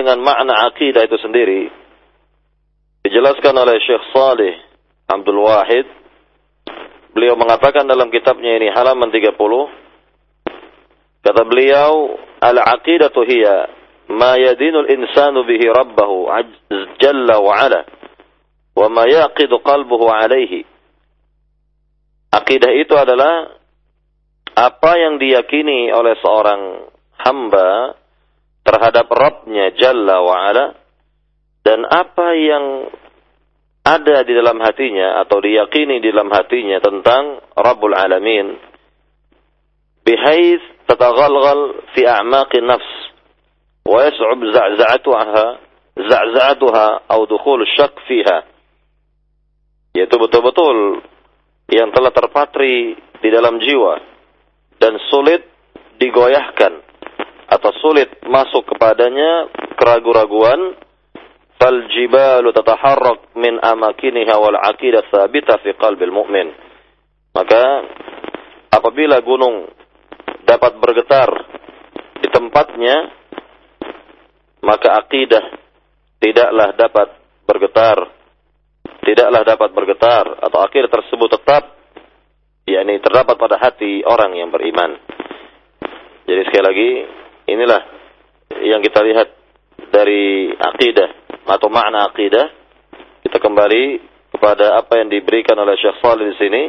[0.00, 1.68] dengan makna akidah itu sendiri
[3.04, 4.56] dijelaskan oleh Syekh Saleh
[5.04, 5.84] Abdul Wahid.
[7.12, 9.36] Beliau mengatakan dalam kitabnya ini halaman 30
[11.20, 13.68] kata beliau al-aqidatu hiya
[14.14, 16.32] ma yadinul insanu bihi rabbahu
[16.96, 17.82] jalla wa ala
[18.72, 20.64] wa ma yaqidu qalbuhu alaihi
[22.30, 23.58] Akidah itu adalah
[24.54, 26.86] apa yang diyakini oleh seorang
[27.18, 27.99] hamba
[28.64, 30.66] terhadap Rabbnya Jalla wa'ala
[31.64, 32.64] dan apa yang
[33.80, 38.60] ada di dalam hatinya atau diyakini di dalam hatinya tentang Rabbul Alamin
[40.04, 42.92] bihais tataghalghal fi a'maqi nafs
[43.88, 48.38] wa yas'ub za'za'atuha za'za'atuha atau dukhul syak fiha.
[49.96, 51.02] Yaitu betul-betul
[51.72, 53.98] yang telah terpatri di dalam jiwa
[54.78, 55.44] dan sulit
[55.98, 56.89] digoyahkan
[57.50, 60.78] atau sulit masuk kepadanya keraguan-raguan
[61.58, 66.54] fal jibalu tataharrak min amakiniha wal aqidah thabita fi qalbil mu'min
[67.34, 67.62] maka
[68.70, 69.66] apabila gunung
[70.46, 71.30] dapat bergetar
[72.22, 73.10] di tempatnya
[74.62, 75.44] maka akidah
[76.22, 77.08] tidaklah dapat
[77.44, 77.98] bergetar
[79.02, 81.80] tidaklah dapat bergetar atau akhir tersebut tetap
[82.68, 84.94] yakni terdapat pada hati orang yang beriman.
[86.28, 86.90] Jadi sekali lagi
[87.50, 87.82] inilah
[88.62, 89.28] yang kita lihat
[89.90, 91.10] dari akidah
[91.50, 92.46] atau makna akidah.
[93.26, 93.84] Kita kembali
[94.30, 96.62] kepada apa yang diberikan oleh Syekh Salih di sini.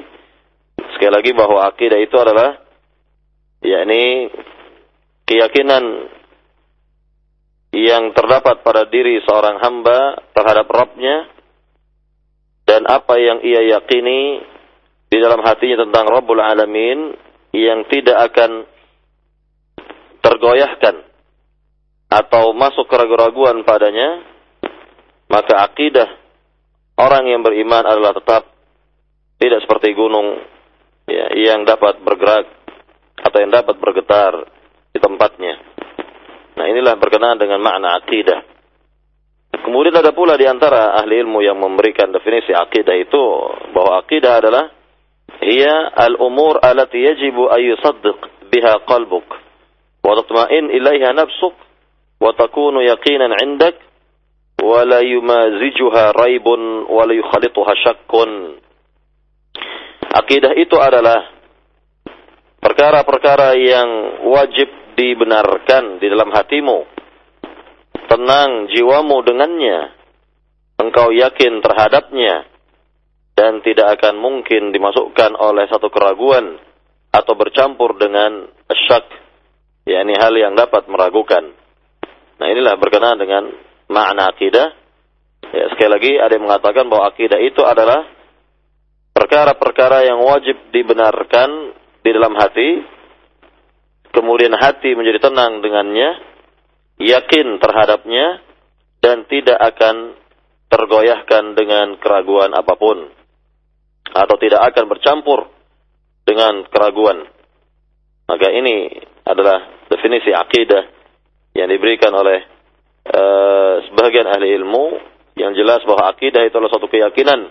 [0.97, 2.57] Sekali lagi bahwa akidah itu adalah
[3.61, 4.33] yakni
[5.29, 5.83] keyakinan
[7.71, 11.29] yang terdapat pada diri seorang hamba terhadap Rabbnya
[12.67, 14.43] dan apa yang ia yakini
[15.07, 17.15] di dalam hatinya tentang Rabbul Alamin
[17.55, 18.63] yang tidak akan
[20.41, 21.05] tergoyahkan
[22.09, 24.25] atau masuk keraguan-raguan padanya,
[25.29, 26.09] maka akidah
[26.97, 28.49] orang yang beriman adalah tetap
[29.37, 30.41] tidak seperti gunung
[31.05, 32.49] ya, yang dapat bergerak
[33.21, 34.49] atau yang dapat bergetar
[34.89, 35.61] di tempatnya.
[36.57, 38.41] Nah inilah berkenaan dengan makna akidah.
[39.61, 43.23] Kemudian ada pula di antara ahli ilmu yang memberikan definisi akidah itu
[43.77, 44.73] bahwa akidah adalah
[45.37, 48.17] hiya al-umur allati yajibu an yusaddiq
[48.49, 49.50] biha qalbuk
[52.21, 53.75] wa takunu yaqinan 'indak
[54.61, 58.61] wa la yumazijuha raibun wa la yukhalituha syakkun.
[60.11, 61.23] Akidah itu adalah
[62.61, 63.89] perkara-perkara yang
[64.27, 66.85] wajib dibenarkan di dalam hatimu.
[68.11, 69.95] Tenang jiwamu dengannya,
[70.83, 72.43] engkau yakin terhadapnya,
[73.39, 76.59] dan tidak akan mungkin dimasukkan oleh satu keraguan
[77.15, 79.07] atau bercampur dengan syak,
[79.85, 81.53] yakni hal yang dapat meragukan.
[82.41, 83.43] Nah inilah berkenaan dengan
[83.89, 84.67] makna akidah.
[85.51, 88.07] Ya, sekali lagi ada yang mengatakan bahwa akidah itu adalah
[89.11, 92.81] perkara-perkara yang wajib dibenarkan di dalam hati,
[94.15, 96.09] kemudian hati menjadi tenang dengannya,
[96.97, 98.41] yakin terhadapnya
[99.01, 100.15] dan tidak akan
[100.71, 103.11] tergoyahkan dengan keraguan apa pun
[104.11, 105.51] atau tidak akan bercampur
[106.23, 107.27] dengan keraguan.
[108.29, 108.87] Maka ini
[109.31, 110.83] adalah definisi akidah
[111.55, 112.39] yang diberikan oleh
[113.07, 114.85] uh, sebagian ahli ilmu
[115.39, 117.49] yang jelas bahwa akidah itu adalah suatu keyakinan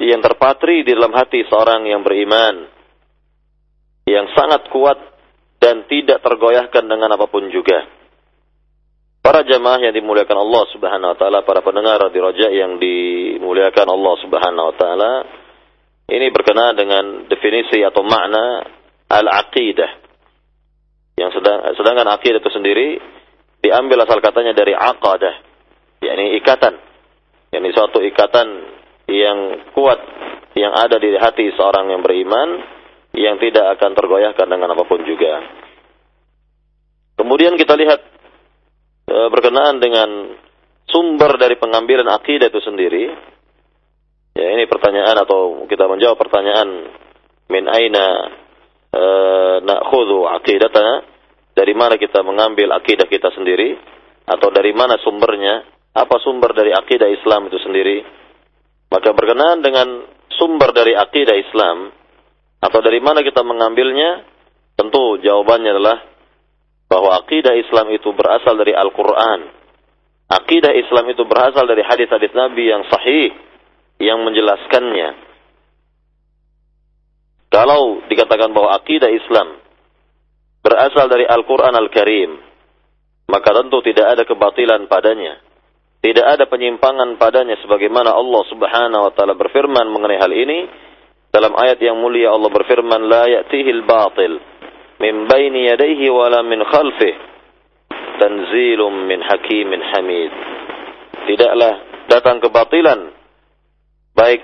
[0.00, 2.70] yang terpatri di dalam hati seorang yang beriman
[4.08, 4.98] yang sangat kuat
[5.62, 7.86] dan tidak tergoyahkan dengan apa pun juga.
[9.22, 14.14] Para jamaah yang dimuliakan Allah Subhanahu wa taala, para pendengar di Raja yang dimuliakan Allah
[14.18, 15.12] Subhanahu wa taala,
[16.10, 18.66] ini berkenaan dengan definisi atau makna
[19.06, 20.01] al-aqidah.
[21.22, 22.98] Yang sedang, sedangkan aqidah itu sendiri
[23.62, 25.34] diambil asal katanya dari aqadah,
[26.02, 26.74] yakni ikatan.
[27.52, 28.48] yakni suatu ikatan
[29.06, 30.00] yang kuat
[30.58, 32.64] yang ada di hati seorang yang beriman
[33.12, 35.44] yang tidak akan tergoyahkan dengan apa pun juga.
[37.16, 38.00] Kemudian kita lihat
[39.04, 40.32] e, berkenaan dengan
[40.88, 43.04] sumber dari pengambilan akidah itu sendiri.
[44.32, 46.88] Ya, ini pertanyaan atau kita menjawab pertanyaan
[47.52, 48.06] min aina
[48.96, 49.02] e,
[49.60, 51.11] na'khudhu aqidatana?
[51.52, 53.76] Dari mana kita mengambil akidah kita sendiri
[54.24, 55.68] atau dari mana sumbernya?
[55.92, 58.00] Apa sumber dari akidah Islam itu sendiri?
[58.88, 60.08] Maka berkenaan dengan
[60.40, 61.92] sumber dari akidah Islam
[62.64, 64.24] atau dari mana kita mengambilnya?
[64.72, 65.98] Tentu jawabannya adalah
[66.88, 69.40] bahwa akidah Islam itu berasal dari Al-Quran.
[70.32, 73.36] Akidah Islam itu berasal dari hadis-hadis Nabi yang sahih,
[74.00, 75.32] yang menjelaskannya.
[77.52, 79.60] Kalau dikatakan bahwa akidah Islam
[80.62, 82.30] berasal dari Al-Quran Al-Karim,
[83.28, 85.42] maka tentu tidak ada kebatilan padanya.
[86.02, 90.66] Tidak ada penyimpangan padanya sebagaimana Allah Subhanahu wa taala berfirman mengenai hal ini
[91.30, 94.34] dalam ayat yang mulia Allah berfirman la ya'tihil batil
[94.98, 97.14] min baini yadayhi wala min khalfih
[98.18, 100.32] tanzilum min hakimin hamid.
[101.30, 101.72] Tidaklah
[102.10, 103.14] datang kebatilan
[104.18, 104.42] baik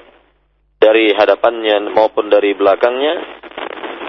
[0.79, 3.38] dari hadapannya maupun dari belakangnya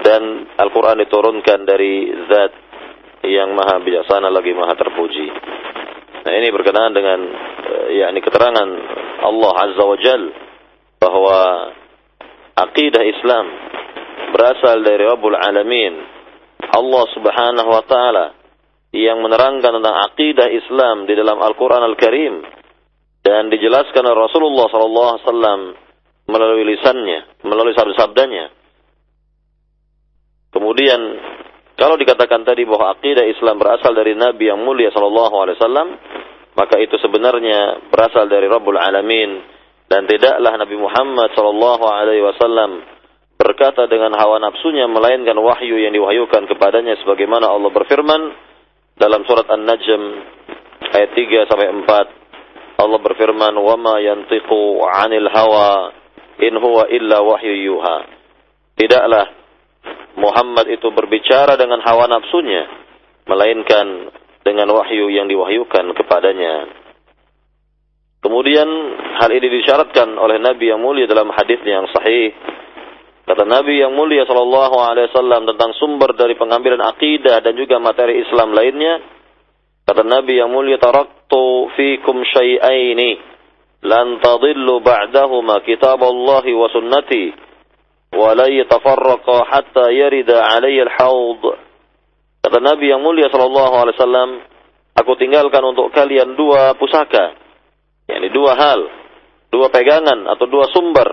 [0.00, 0.22] dan
[0.56, 2.52] Al-Qur'an diturunkan dari zat
[3.26, 5.28] yang maha bijaksana lagi maha terpuji.
[6.20, 8.68] Nah ini berkenaan dengan uh, yakni keterangan
[9.24, 10.22] Allah Azza wa Jal
[11.00, 11.38] bahwa
[12.56, 13.46] akidah Islam
[14.36, 15.94] berasal dari Rabbul Alamin.
[16.70, 18.26] Allah Subhanahu wa taala
[18.92, 22.42] yang menerangkan tentang akidah Islam di dalam Al-Qur'an Al-Karim
[23.20, 25.60] dan dijelaskan oleh Rasulullah sallallahu alaihi wasallam
[26.30, 28.59] melalui lisannya, melalui sabda-sabdanya.
[30.50, 31.00] Kemudian
[31.80, 35.88] kalau dikatakan tadi bahwa akidah Islam berasal dari Nabi yang mulia sallallahu alaihi wasallam,
[36.58, 39.58] maka itu sebenarnya berasal dari Rabbul Alamin.
[39.90, 42.84] Dan tidaklah Nabi Muhammad sallallahu alaihi wasallam
[43.40, 48.22] berkata dengan hawa nafsunya melainkan wahyu yang diwahyukan kepadanya sebagaimana Allah berfirman
[49.00, 50.02] dalam surat An-Najm
[50.92, 55.96] ayat 3 sampai 4 Allah berfirman wa ma yantiqu 'anil hawa
[56.44, 57.98] in huwa illa wahyu yuha.
[58.76, 59.39] Tidaklah
[60.20, 62.68] Muhammad itu berbicara dengan hawa nafsunya,
[63.24, 64.12] melainkan
[64.44, 66.68] dengan wahyu yang diwahyukan kepadanya.
[68.20, 68.68] Kemudian
[69.16, 72.36] hal ini disyaratkan oleh Nabi yang mulia dalam hadisnya yang sahih.
[73.24, 78.20] Kata Nabi yang mulia sallallahu alaihi wasallam tentang sumber dari pengambilan akidah dan juga materi
[78.20, 79.00] Islam lainnya.
[79.88, 83.16] Kata Nabi yang mulia taraktu fikum syai'aini
[83.80, 87.32] lan tadillu ba'dahuma kitab Allah wa sunnati
[88.15, 91.43] ولا يتفرق حتى يرد علي الحوض
[92.45, 94.29] kata Nabi yang mulia sallallahu alaihi wasallam
[94.93, 97.33] aku tinggalkan untuk kalian dua pusaka
[98.05, 98.85] yakni dua hal
[99.49, 101.09] dua pegangan atau dua sumber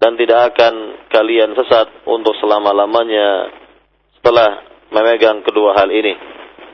[0.00, 3.52] dan tidak akan kalian sesat untuk selama-lamanya
[4.16, 6.16] setelah memegang kedua hal ini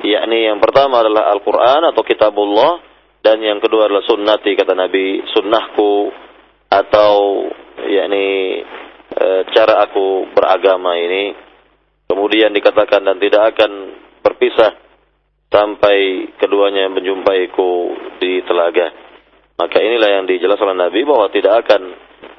[0.06, 2.80] yakni yang pertama adalah Al-Qur'an atau kitabullah
[3.20, 6.14] dan yang kedua adalah sunnati kata Nabi sunnahku
[6.70, 7.42] atau
[7.90, 8.62] yakni
[9.15, 11.33] e, cara aku beragama ini.
[12.05, 13.71] Kemudian dikatakan dan tidak akan
[14.21, 14.77] berpisah
[15.49, 18.93] sampai keduanya menjumpaiku di telaga.
[19.55, 21.81] Maka inilah yang dijelaskan oleh Nabi bahwa tidak akan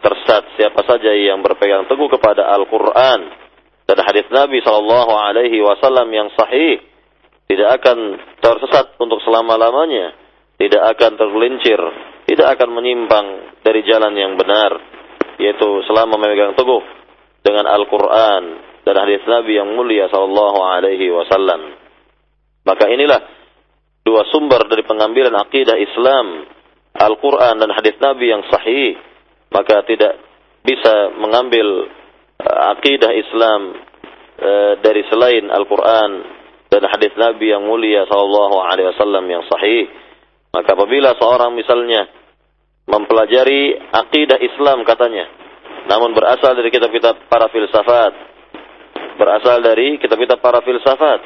[0.04, 3.20] tersesat siapa saja yang berpegang teguh kepada Al-Quran
[3.88, 6.82] dan hadis Nabi Shallallahu Alaihi Wasallam yang sahih
[7.46, 10.12] tidak akan tersesat untuk selama lamanya,
[10.58, 11.78] tidak akan tergelincir,
[12.26, 13.26] tidak akan menyimpang
[13.62, 14.95] dari jalan yang benar
[15.36, 16.82] yaitu selama memegang teguh
[17.44, 18.42] dengan Al-Quran
[18.86, 21.74] dan hadis Nabi yang mulia Sallallahu Alaihi Wasallam.
[22.66, 23.20] Maka inilah
[24.06, 26.46] dua sumber dari pengambilan akidah Islam,
[26.94, 28.98] Al-Quran dan hadis Nabi yang sahih.
[29.50, 30.18] Maka tidak
[30.66, 31.86] bisa mengambil
[32.42, 33.60] uh, akidah Islam
[34.42, 36.10] uh, dari selain Al-Quran
[36.66, 39.86] dan hadis Nabi yang mulia Sallallahu Alaihi Wasallam yang sahih.
[40.50, 42.10] Maka apabila seorang misalnya
[42.86, 45.26] mempelajari akidah Islam katanya.
[45.86, 48.12] Namun berasal dari kitab-kitab para filsafat.
[49.18, 51.20] Berasal dari kitab-kitab para filsafat.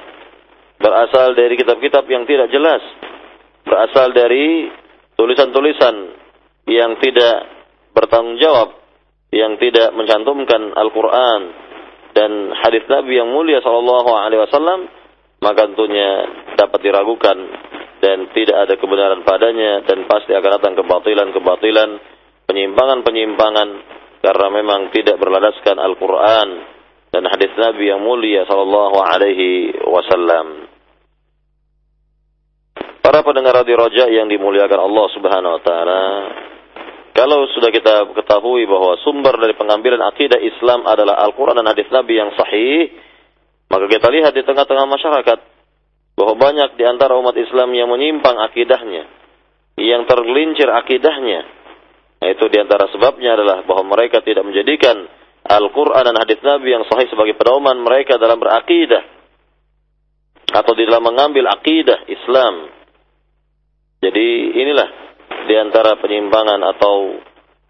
[0.80, 2.80] Berasal dari kitab-kitab yang tidak jelas.
[3.64, 4.68] Berasal dari
[5.16, 5.94] tulisan-tulisan
[6.68, 7.36] yang tidak
[7.92, 8.76] bertanggung jawab.
[9.30, 11.40] Yang tidak mencantumkan Al-Quran
[12.10, 14.80] dan hadis Nabi yang mulia Wasallam
[15.40, 16.26] maka tentunya
[16.58, 17.36] dapat diragukan
[18.00, 21.90] dan tidak ada kebenaran padanya dan pasti akan datang kebatilan-kebatilan,
[22.48, 23.68] penyimpangan-penyimpangan
[24.24, 26.48] karena memang tidak berladaskan Al-Qur'an
[27.12, 30.68] dan hadis Nabi yang mulia sallallahu alaihi wasallam.
[33.00, 36.02] Para pendengar radio Roja yang dimuliakan Allah Subhanahu wa taala,
[37.16, 42.16] kalau sudah kita ketahui bahwa sumber dari pengambilan akidah Islam adalah Al-Qur'an dan hadis Nabi
[42.16, 42.92] yang sahih,
[43.68, 45.38] maka kita lihat di tengah-tengah masyarakat
[46.20, 49.08] bahwa banyak di antara umat Islam yang menyimpang akidahnya,
[49.80, 51.48] yang tergelincir akidahnya.
[52.20, 55.08] Itu di antara sebabnya adalah bahwa mereka tidak menjadikan
[55.40, 59.00] Al-Quran dan hadis Nabi yang sahih sebagai pedoman mereka dalam berakidah
[60.52, 62.68] atau di dalam mengambil akidah Islam.
[64.04, 64.28] Jadi
[64.60, 64.88] inilah
[65.48, 66.96] di antara penyimpangan atau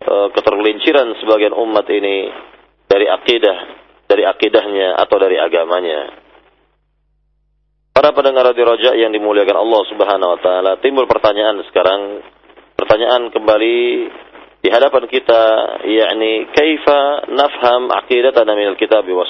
[0.02, 2.28] e, ketergelinciran sebagian umat ini
[2.90, 3.58] dari akidah,
[4.10, 6.19] dari akidahnya atau dari agamanya.
[7.90, 12.22] Para pendengar radio Roja yang dimuliakan Allah Subhanahu wa taala, timbul pertanyaan sekarang,
[12.78, 13.78] pertanyaan kembali
[14.62, 15.42] di hadapan kita
[15.90, 19.26] yakni kaifa nafham aqidatana minal kitab wa?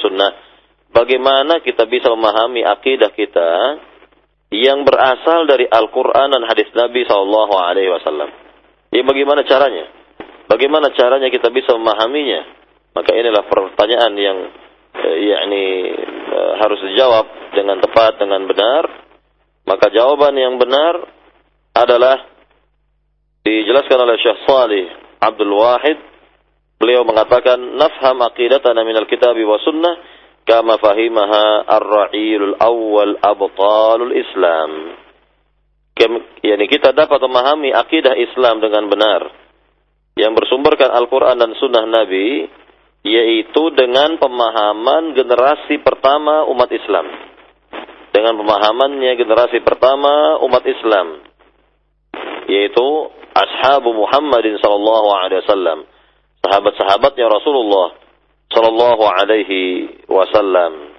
[0.91, 3.49] Bagaimana kita bisa memahami akidah kita
[4.51, 8.29] yang berasal dari Al-Quran dan hadis Nabi Shallallahu Alaihi Wasallam.
[8.91, 9.87] Ya bagaimana caranya?
[10.51, 12.43] Bagaimana caranya kita bisa memahaminya?
[12.91, 14.37] Maka inilah pertanyaan yang
[14.99, 15.65] eh, yakni
[16.61, 18.83] harus dijawab dengan tepat dengan benar.
[19.65, 21.05] Maka jawaban yang benar
[21.77, 22.17] adalah
[23.45, 24.85] dijelaskan oleh Syekh Salih
[25.21, 25.99] Abdul Wahid.
[26.81, 30.01] Beliau mengatakan nafham aqidatana minal kitabi wa sunnah
[30.49, 34.97] kama fahimaha ar-ra'ilul awwal abtalul Islam.
[36.41, 39.21] Yani kita dapat memahami akidah Islam dengan benar
[40.17, 42.49] yang bersumberkan Al-Quran dan Sunnah Nabi,
[43.01, 47.05] yaitu dengan pemahaman generasi pertama umat Islam.
[48.11, 51.23] Dengan pemahamannya generasi pertama umat Islam,
[52.45, 52.87] yaitu
[53.31, 55.87] ashabu Muhammadin sallallahu alaihi wasallam,
[56.43, 57.95] sahabat-sahabatnya Rasulullah
[58.51, 60.91] sallallahu alaihi wasallam.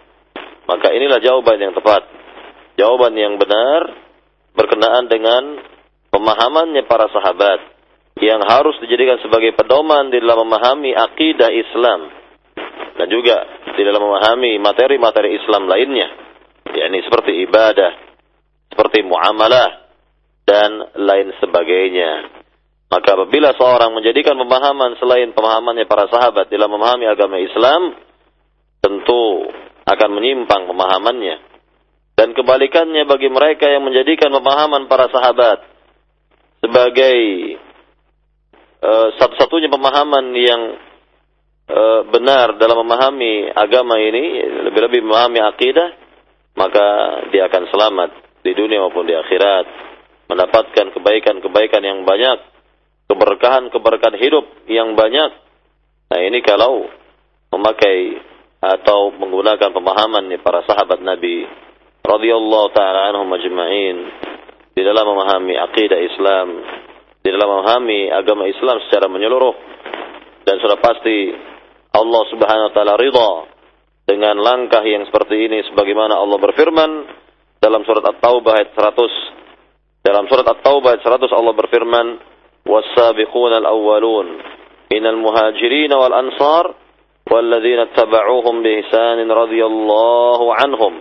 [0.65, 2.09] Maka inilah jawaban yang tepat.
[2.81, 3.93] Jawaban yang benar
[4.57, 5.61] berkenaan dengan
[6.09, 7.72] pemahamannya para sahabat
[8.23, 12.01] yang harus dijadikan sebagai pedoman di dalam memahami akidah Islam.
[12.95, 16.09] Dan juga di dalam memahami materi-materi Islam lainnya.
[16.71, 18.13] Yakni seperti ibadah
[18.73, 19.85] seperti muamalah
[20.49, 22.41] dan lain sebagainya.
[22.89, 27.97] Maka apabila seorang menjadikan pemahaman selain pemahamannya para sahabat dalam memahami agama Islam,
[28.81, 29.49] tentu
[29.85, 31.37] akan menyimpang pemahamannya.
[32.13, 35.65] Dan kebalikannya bagi mereka yang menjadikan pemahaman para sahabat
[36.61, 37.17] sebagai
[38.83, 40.63] uh, satu-satunya pemahaman yang
[41.71, 45.89] uh, benar dalam memahami agama ini, lebih-lebih memahami akidah,
[46.59, 46.87] maka
[47.31, 48.11] dia akan selamat
[48.43, 49.67] di dunia maupun di akhirat,
[50.29, 52.53] mendapatkan kebaikan-kebaikan yang banyak
[53.13, 55.31] keberkahan-keberkahan hidup yang banyak.
[56.09, 56.89] Nah ini kalau
[57.53, 58.17] memakai
[58.63, 61.45] atau menggunakan pemahaman para sahabat Nabi
[62.01, 63.97] radhiyallahu taala anhum majma'in
[64.73, 66.49] di dalam memahami akidah Islam,
[67.22, 69.56] di dalam memahami agama Islam secara menyeluruh
[70.48, 71.34] dan sudah pasti
[71.92, 73.32] Allah Subhanahu wa taala ridha
[74.08, 76.92] dengan langkah yang seperti ini sebagaimana Allah berfirman
[77.60, 82.08] dalam surat At-Taubah ayat 100 dalam surat At-Taubah ayat 100 Allah berfirman
[82.68, 84.28] والسابقون الأولون
[84.94, 86.74] من المهاجرين والأنصار
[87.32, 90.94] والذين اتبعوهم بإحسان رضي الله عنهم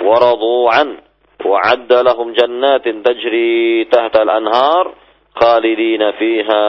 [0.00, 0.96] ورضوا عنه
[1.44, 4.92] وعد لهم جنات تجري تحت الأنهار
[5.36, 6.64] خالدين فيها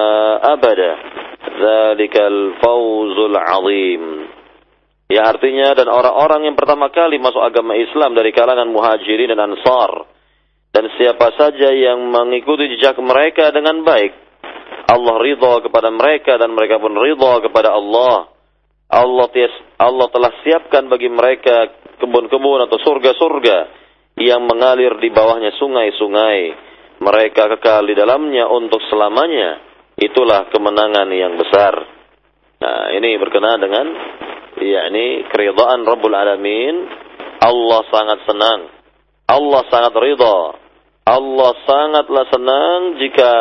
[0.53, 0.93] أبدا
[1.59, 4.03] ذلك الفوز العظيم
[5.11, 10.09] Ya artinya dan orang-orang yang pertama kali masuk agama Islam dari kalangan muhajirin dan ansar.
[10.73, 14.09] Dan siapa saja yang mengikuti jejak mereka dengan baik.
[14.89, 18.31] Allah ridha kepada mereka dan mereka pun ridha kepada Allah.
[18.89, 19.27] Allah
[19.77, 21.69] Allah telah siapkan bagi mereka
[22.01, 23.57] kebun-kebun atau surga-surga
[24.17, 26.66] yang mengalir di bawahnya sungai-sungai.
[26.98, 29.62] mereka kekal di dalamnya untuk selamanya.
[29.98, 31.74] Itulah kemenangan yang besar.
[32.58, 33.86] Nah, ini berkenaan dengan
[34.58, 36.74] yakni keridhaan Rabbul Alamin.
[37.38, 38.60] Allah sangat senang.
[39.30, 40.38] Allah sangat ridha.
[41.06, 43.32] Allah sangatlah senang jika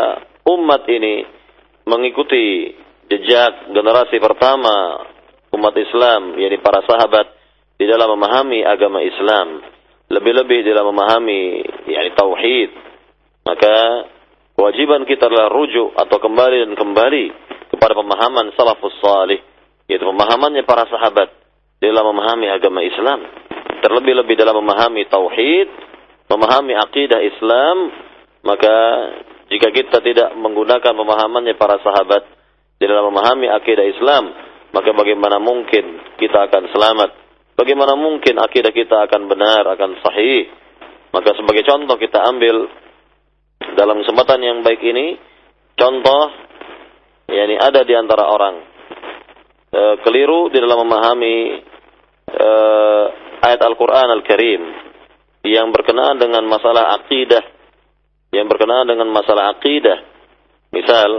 [0.47, 1.25] umat ini
[1.83, 2.71] mengikuti
[3.09, 5.03] jejak generasi pertama
[5.51, 7.27] umat Islam, yakni para sahabat
[7.77, 9.63] di dalam memahami agama Islam,
[10.11, 12.71] lebih-lebih dalam memahami yakni tauhid,
[13.47, 13.75] maka
[14.59, 17.25] kewajiban kita adalah rujuk atau kembali dan kembali
[17.71, 19.39] kepada pemahaman salafus salih,
[19.87, 21.31] yaitu pemahamannya para sahabat
[21.79, 23.23] dalam memahami agama Islam,
[23.79, 25.71] terlebih-lebih dalam memahami tauhid,
[26.27, 27.75] memahami akidah Islam,
[28.43, 28.75] maka
[29.47, 32.27] jika kita tidak menggunakan pemahamannya para sahabat
[32.83, 34.35] dalam memahami akidah Islam,
[34.75, 37.09] maka bagaimana mungkin kita akan selamat?
[37.55, 40.51] Bagaimana mungkin akidah kita akan benar, akan sahih?
[41.15, 42.67] Maka sebagai contoh kita ambil
[43.75, 45.17] dalam kesempatan yang baik ini,
[45.75, 46.23] contoh
[47.27, 48.55] yakni ada di antara orang
[49.67, 51.37] e, keliru di dalam memahami
[52.31, 52.49] e,
[53.43, 54.61] ayat Al-Qur'an Al-Karim
[55.43, 57.57] yang berkenaan dengan masalah akidah
[58.31, 60.03] yang berkenaan dengan masalah akidah.
[60.75, 61.09] Misal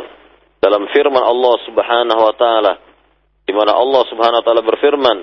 [0.61, 2.73] dalam firman Allah Subhanahu wa taala
[3.49, 5.19] di mana Allah Subhanahu wa taala berfirman,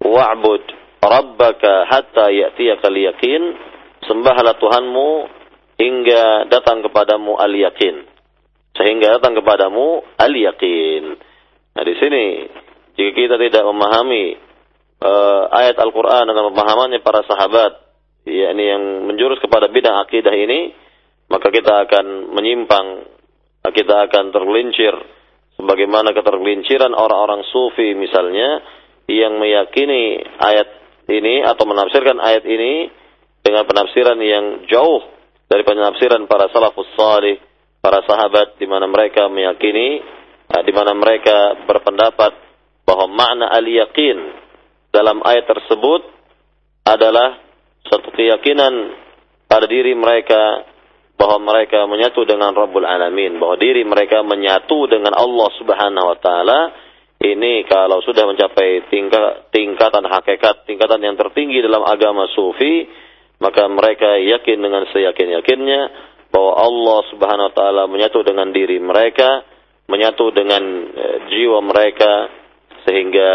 [0.00, 0.64] "Wa'bud
[1.04, 3.42] rabbaka hatta ya'tiyakal yaqin."
[4.02, 5.08] Sembahlah Tuhanmu
[5.82, 8.06] hingga datang kepadamu al-yaqin.
[8.78, 11.18] Sehingga datang kepadamu al-yaqin.
[11.74, 12.24] Nah, di sini
[12.94, 14.38] jika kita tidak memahami
[15.02, 17.82] uh, ayat Al-Qur'an dengan pemahamannya para sahabat,
[18.22, 20.70] yakni yang menjurus kepada bidang akidah ini,
[21.26, 22.86] maka kita akan menyimpang,
[23.74, 24.94] kita akan tergelincir
[25.56, 28.60] sebagaimana ketergelinciran orang-orang sufi misalnya
[29.08, 30.68] yang meyakini ayat
[31.10, 32.88] ini atau menafsirkan ayat ini
[33.42, 35.02] dengan penafsiran yang jauh
[35.48, 37.38] dari penafsiran para salafus salih,
[37.82, 40.00] para sahabat di mana mereka meyakini
[40.50, 42.32] eh, di mana mereka berpendapat
[42.86, 44.18] bahwa makna al-yaqin
[44.92, 46.02] dalam ayat tersebut
[46.84, 47.40] adalah
[47.86, 48.94] suatu keyakinan
[49.46, 50.66] pada diri mereka
[51.22, 56.60] bahwa mereka menyatu dengan Rabbul Alamin, bahwa diri mereka menyatu dengan Allah Subhanahu wa taala.
[57.22, 62.90] Ini kalau sudah mencapai tingkat tingkatan hakikat, tingkatan yang tertinggi dalam agama sufi,
[63.42, 65.82] maka mereka yakin dengan seyakin-yakinnya
[66.30, 69.42] bahwa Allah Subhanahu wa taala menyatu dengan diri mereka,
[69.90, 70.62] menyatu dengan
[70.94, 72.30] e, jiwa mereka
[72.86, 73.30] sehingga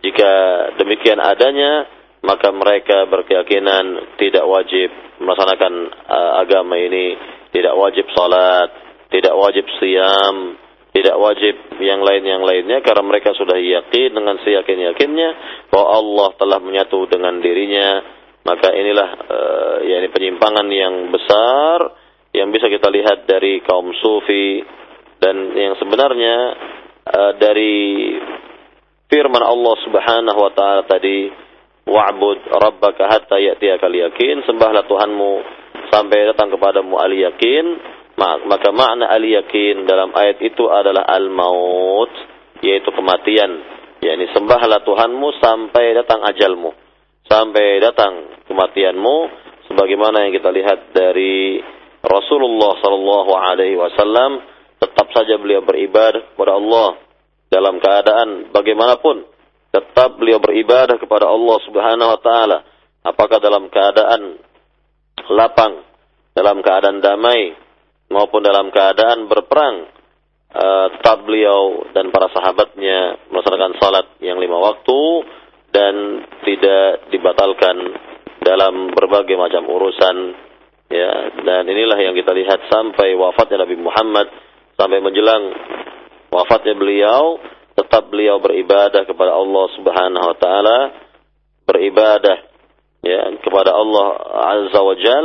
[0.00, 0.32] jika
[0.80, 1.86] demikian adanya
[2.24, 4.88] maka mereka berkeyakinan tidak wajib
[5.20, 7.20] melaksanakan uh, agama ini,
[7.52, 8.72] tidak wajib salat,
[9.12, 10.56] tidak wajib siam,
[10.96, 15.30] tidak wajib yang lain yang lainnya karena mereka sudah yakin dengan seyakin-yakinnya
[15.68, 18.00] bahwa Allah telah menyatu dengan dirinya
[18.44, 21.96] maka inilah uh, yakni penyimpangan yang besar
[22.34, 24.60] yang bisa kita lihat dari kaum sufi
[25.22, 26.36] dan yang sebenarnya
[27.08, 28.12] uh, dari
[29.08, 31.30] firman Allah Subhanahu wa taala tadi
[31.86, 34.42] wa'bud rabbaka hatta ya'tiyakal yakin.
[34.48, 35.32] Sembahlah Tuhanmu
[35.92, 37.94] sampai datang kepadamu al yakin.
[38.18, 42.10] Maka makna al yakin dalam ayat itu adalah al maut
[42.62, 43.62] yaitu kematian.
[44.02, 46.74] Yakni sembahlah Tuhanmu sampai datang ajalmu.
[47.24, 49.16] Sampai datang kematianmu
[49.70, 51.60] sebagaimana yang kita lihat dari
[52.04, 54.44] Rasulullah sallallahu alaihi wasallam
[54.76, 57.00] tetap saja beliau beribadah kepada Allah
[57.48, 59.24] dalam keadaan bagaimanapun.
[59.74, 62.58] Tetap beliau beribadah kepada Allah Subhanahu wa taala.
[63.04, 64.38] Apakah dalam keadaan
[65.32, 65.82] lapang
[66.34, 67.54] dalam keadaan damai
[68.10, 69.86] maupun dalam keadaan berperang
[70.50, 75.00] uh, tetap beliau dan para sahabatnya melaksanakan salat yang lima waktu
[75.70, 75.94] dan
[76.42, 77.76] tidak dibatalkan
[78.44, 80.16] dalam berbagai macam urusan
[80.92, 84.28] ya dan inilah yang kita lihat sampai wafatnya Nabi Muhammad
[84.76, 85.42] sampai menjelang
[86.28, 87.40] wafatnya beliau
[87.74, 90.78] tetap beliau beribadah kepada Allah Subhanahu wa taala,
[91.66, 92.38] beribadah
[93.02, 94.06] ya kepada Allah
[94.54, 95.24] Azza wa Jal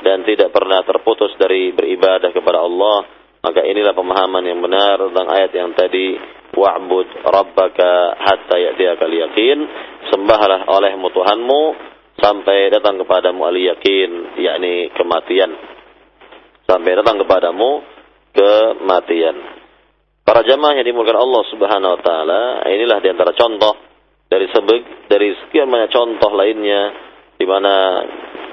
[0.00, 3.20] dan tidak pernah terputus dari beribadah kepada Allah.
[3.40, 6.12] Maka inilah pemahaman yang benar tentang ayat yang tadi
[6.52, 9.58] wa'bud rabbaka hatta ya'tiyakal yakin.
[10.12, 11.62] Sembahlah olehmu Tuhanmu
[12.20, 15.50] sampai datang kepadamu al yakin, yakni kematian.
[16.68, 17.82] Sampai datang kepadamu
[18.36, 19.36] kematian.
[20.22, 23.74] Para jamaah yang dimulakan Allah Subhanahu wa taala, inilah di antara contoh
[24.30, 26.82] dari sebeg, dari sekian banyak contoh lainnya
[27.34, 27.74] di mana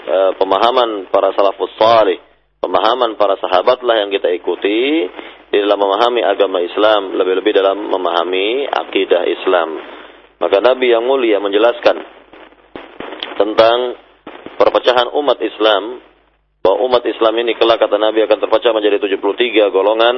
[0.02, 2.18] e, pemahaman para salafus salih,
[2.58, 5.06] pemahaman para sahabatlah yang kita ikuti
[5.54, 9.70] di dalam memahami agama Islam, lebih-lebih dalam memahami akidah Islam.
[10.42, 12.17] Maka Nabi yang mulia menjelaskan
[13.38, 13.96] tentang
[14.58, 16.02] perpecahan umat Islam
[16.60, 20.16] bahwa umat Islam ini kelak kata Nabi akan terpecah menjadi 73 golongan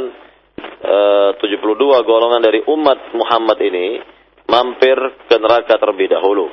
[0.79, 1.61] 72
[2.07, 4.01] golongan dari umat Muhammad ini
[4.49, 4.97] mampir
[5.29, 6.49] ke neraka terlebih dahulu.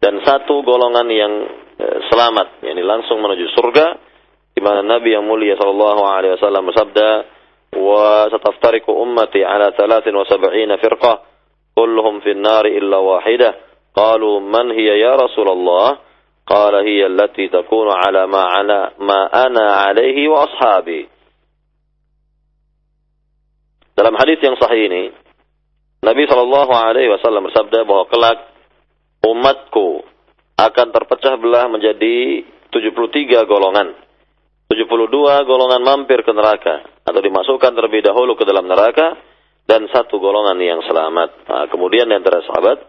[0.00, 1.32] Dan satu golongan yang
[1.76, 3.86] uh, selamat yakni langsung menuju surga
[4.56, 7.08] di mana Nabi yang mulia sallallahu alaihi wasallam bersabda
[7.76, 11.16] wa sataftariqu ummati ala 73 firqah
[11.76, 15.98] kulluhum fin nar illa wahidah qalu man hiya ya Rasulullah
[16.46, 21.20] qala hiya allati takunu ala ma ala ma ana alaihi wa ashabi
[24.00, 25.12] dalam hadis yang sahih ini,
[26.00, 28.48] Nabi Shallallahu Alaihi Wasallam bersabda bahwa kelak
[29.20, 30.08] umatku
[30.56, 32.40] akan terpecah belah menjadi
[32.72, 33.92] 73 golongan.
[34.72, 34.88] 72
[35.44, 39.20] golongan mampir ke neraka atau dimasukkan terlebih dahulu ke dalam neraka
[39.68, 41.44] dan satu golongan yang selamat.
[41.44, 42.80] Nah, kemudian di antara sahabat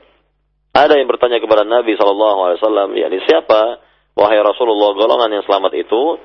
[0.71, 3.83] ada yang bertanya kepada Nabi Wasallam, yakni siapa
[4.15, 6.19] wahai Rasulullah golongan yang selamat itu?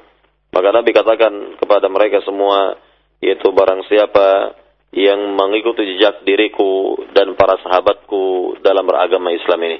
[0.54, 2.78] Maka Nabi katakan kepada mereka semua,
[3.18, 4.54] yaitu barang siapa
[4.94, 9.78] yang mengikuti jejak diriku dan para sahabatku dalam beragama Islam ini.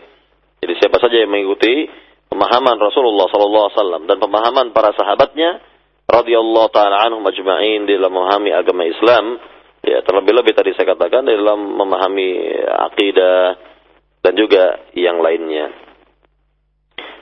[0.61, 1.87] Jadi siapa saja yang mengikuti
[2.27, 5.63] pemahaman Rasulullah wasallam dan pemahaman para sahabatnya
[6.11, 9.39] radhiyallahu taala anhum ajma'in dalam memahami agama Islam,
[9.87, 13.55] ya terlebih-lebih tadi saya katakan dalam memahami akidah
[14.21, 15.73] dan juga yang lainnya.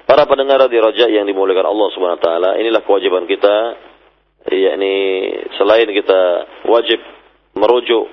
[0.05, 3.57] Para pendengar di Raja yang dimuliakan Allah Subhanahu wa taala, inilah kewajiban kita
[4.53, 4.97] yakni
[5.57, 6.21] selain kita
[6.69, 7.01] wajib
[7.57, 8.05] merujuk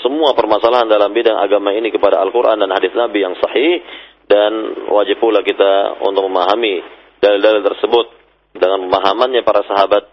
[0.00, 3.82] semua permasalahan dalam bidang agama ini kepada Al-Quran dan hadis Nabi yang sahih
[4.28, 4.52] dan
[4.92, 6.80] wajib pula kita untuk memahami
[7.18, 8.06] dalil-dalil tersebut
[8.54, 10.04] dengan pemahamannya para sahabat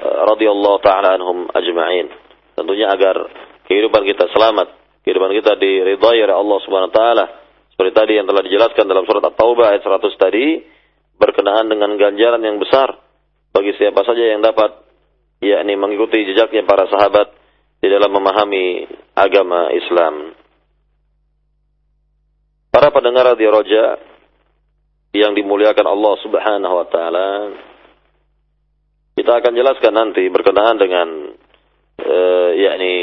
[0.00, 2.10] eh, radhiyallahu taala anhum ajma'in.
[2.56, 3.28] Tentunya agar
[3.68, 4.72] kehidupan kita selamat,
[5.06, 7.24] kehidupan kita diridhai oleh Allah Subhanahu wa taala.
[7.70, 10.58] Seperti tadi yang telah dijelaskan dalam surat At-Taubah ayat 100 tadi
[11.14, 12.98] berkenaan dengan ganjaran yang besar
[13.54, 14.82] bagi siapa saja yang dapat
[15.38, 17.30] yakni mengikuti jejaknya para sahabat
[17.78, 20.34] di dalam memahami agama Islam.
[22.74, 23.96] Para pendengar di Roja
[25.14, 27.28] yang dimuliakan Allah Subhanahu wa taala,
[29.16, 31.08] kita akan jelaskan nanti berkenaan dengan
[32.04, 32.94] uh, yakni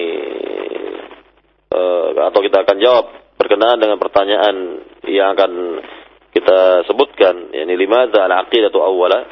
[2.29, 3.05] atau kita akan jawab
[3.37, 4.55] berkenaan dengan pertanyaan
[5.09, 5.51] yang akan
[6.33, 7.53] kita sebutkan.
[7.53, 9.25] Yakni limadza al-aqidatu awwala?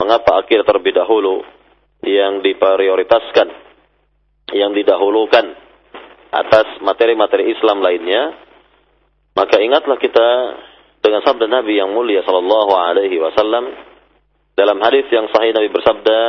[0.00, 1.44] Mengapa akidah terlebih dahulu
[2.02, 3.48] yang diprioritaskan
[4.56, 5.44] yang didahulukan
[6.32, 8.34] atas materi-materi Islam lainnya?
[9.36, 10.28] Maka ingatlah kita
[11.00, 13.72] dengan sabda Nabi yang mulia sallallahu alaihi wasallam
[14.58, 16.20] dalam hadis yang sahih Nabi bersabda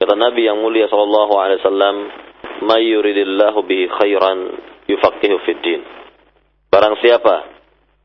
[0.00, 1.96] kata Nabi yang mulia sallallahu alaihi wasallam
[2.64, 3.60] may yuridillahu
[4.00, 4.38] khairan
[4.90, 5.82] yufaqihu fid din
[6.70, 7.46] barang siapa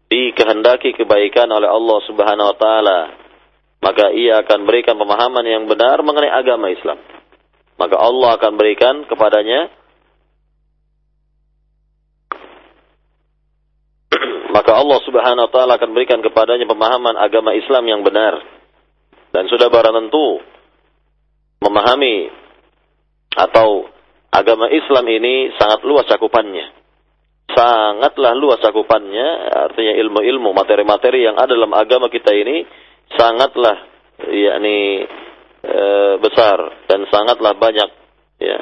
[0.10, 3.00] dikehendaki kebaikan oleh Allah Subhanahu wa taala
[3.82, 7.02] maka ia akan berikan pemahaman yang benar mengenai agama Islam
[7.76, 9.68] maka Allah akan berikan kepadanya
[14.56, 18.40] maka Allah Subhanahu wa taala akan berikan kepadanya pemahaman agama Islam yang benar.
[19.36, 20.40] Dan sudah barang tentu
[21.60, 22.32] memahami
[23.36, 23.92] atau
[24.36, 26.84] agama Islam ini sangat luas cakupannya.
[27.56, 32.68] Sangatlah luas cakupannya, artinya ilmu-ilmu, materi-materi yang ada dalam agama kita ini
[33.16, 33.86] sangatlah
[34.28, 35.08] yakni
[35.64, 35.84] e,
[36.20, 37.90] besar dan sangatlah banyak
[38.44, 38.60] ya.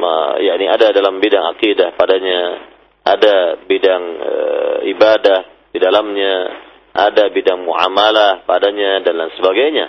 [0.00, 2.40] Ma, yakni ada dalam bidang akidah padanya
[3.04, 4.34] ada bidang e,
[4.96, 6.34] ibadah di dalamnya,
[6.96, 9.86] ada bidang muamalah padanya dan lain sebagainya.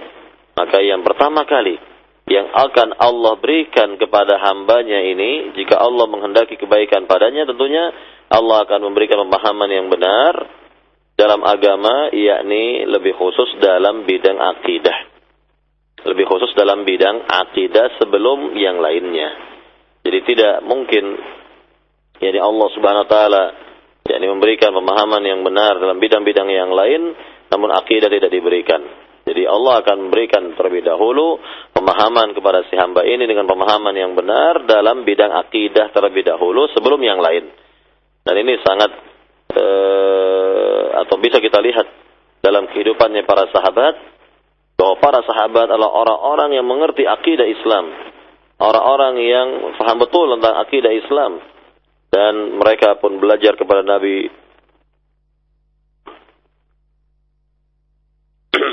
[0.59, 1.90] Maka yang pertama kali
[2.31, 7.91] yang akan Allah berikan kepada hambanya ini, jika Allah menghendaki kebaikan padanya, tentunya
[8.31, 10.47] Allah akan memberikan pemahaman yang benar
[11.19, 15.11] dalam agama, yakni lebih khusus dalam bidang akidah.
[16.07, 19.29] Lebih khusus dalam bidang akidah sebelum yang lainnya.
[20.01, 21.19] Jadi tidak mungkin
[22.17, 23.43] yakni Allah Subhanahu wa taala
[24.07, 27.13] yakni memberikan pemahaman yang benar dalam bidang-bidang yang lain
[27.51, 28.81] namun akidah tidak diberikan.
[29.21, 31.37] Jadi Allah akan memberikan terlebih dahulu
[31.77, 36.97] pemahaman kepada si hamba ini dengan pemahaman yang benar dalam bidang akidah terlebih dahulu sebelum
[37.05, 37.45] yang lain.
[38.25, 38.91] Dan ini sangat
[39.53, 41.87] eh, atau bisa kita lihat
[42.41, 43.93] dalam kehidupannya para sahabat
[44.73, 47.93] bahwa para sahabat adalah orang-orang yang mengerti akidah Islam,
[48.57, 51.37] orang-orang yang faham betul tentang akidah Islam,
[52.09, 54.40] dan mereka pun belajar kepada Nabi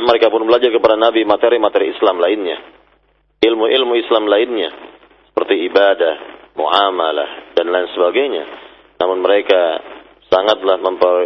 [0.05, 2.59] mereka pun belajar kepada Nabi materi-materi Islam lainnya.
[3.39, 4.71] Ilmu-ilmu Islam lainnya
[5.31, 6.15] seperti ibadah
[6.59, 8.45] muamalah dan lain sebagainya.
[8.99, 9.79] Namun mereka
[10.27, 10.83] sangatlah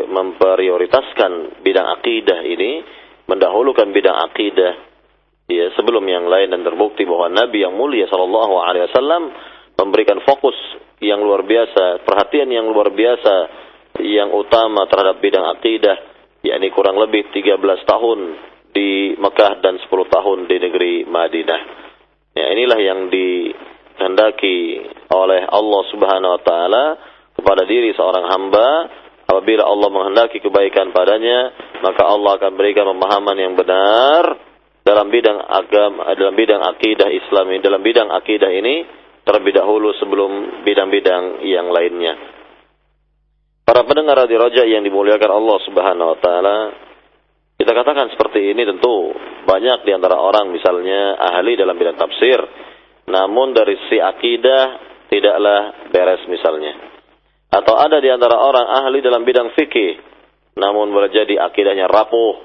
[0.06, 2.85] memprioritaskan bidang akidah ini
[3.26, 4.72] mendahulukan bidang akidah
[5.48, 9.32] ya sebelum yang lain dan terbukti bahwa Nabi yang mulia wasallam
[9.80, 10.54] memberikan fokus
[11.02, 13.35] yang luar biasa, perhatian yang luar biasa
[14.04, 15.96] yang utama terhadap bidang akidah,
[16.46, 17.58] yakni kurang lebih 13
[17.88, 21.61] tahun di Mekah dan 10 tahun di negeri Madinah.
[22.32, 24.58] Ya, inilah yang dikehendaki
[25.12, 26.85] oleh Allah Subhanahu wa taala
[27.37, 28.68] kepada diri seorang hamba
[29.28, 31.52] apabila Allah menghendaki kebaikan padanya,
[31.85, 34.37] maka Allah akan berikan pemahaman yang benar
[34.82, 38.85] dalam bidang agama, dalam bidang akidah Islam ini, dalam bidang akidah ini
[39.22, 42.18] terlebih dahulu sebelum bidang-bidang yang lainnya.
[43.62, 46.56] Para pendengar di Raja yang dimuliakan Allah Subhanahu wa taala,
[47.62, 49.14] kita katakan seperti ini tentu
[49.46, 52.42] banyak di antara orang misalnya ahli dalam bidang tafsir,
[53.07, 56.75] namun dari si akidah tidaklah beres misalnya.
[57.55, 59.94] Atau ada di antara orang ahli dalam bidang fikih,
[60.59, 62.42] namun boleh jadi akidahnya rapuh,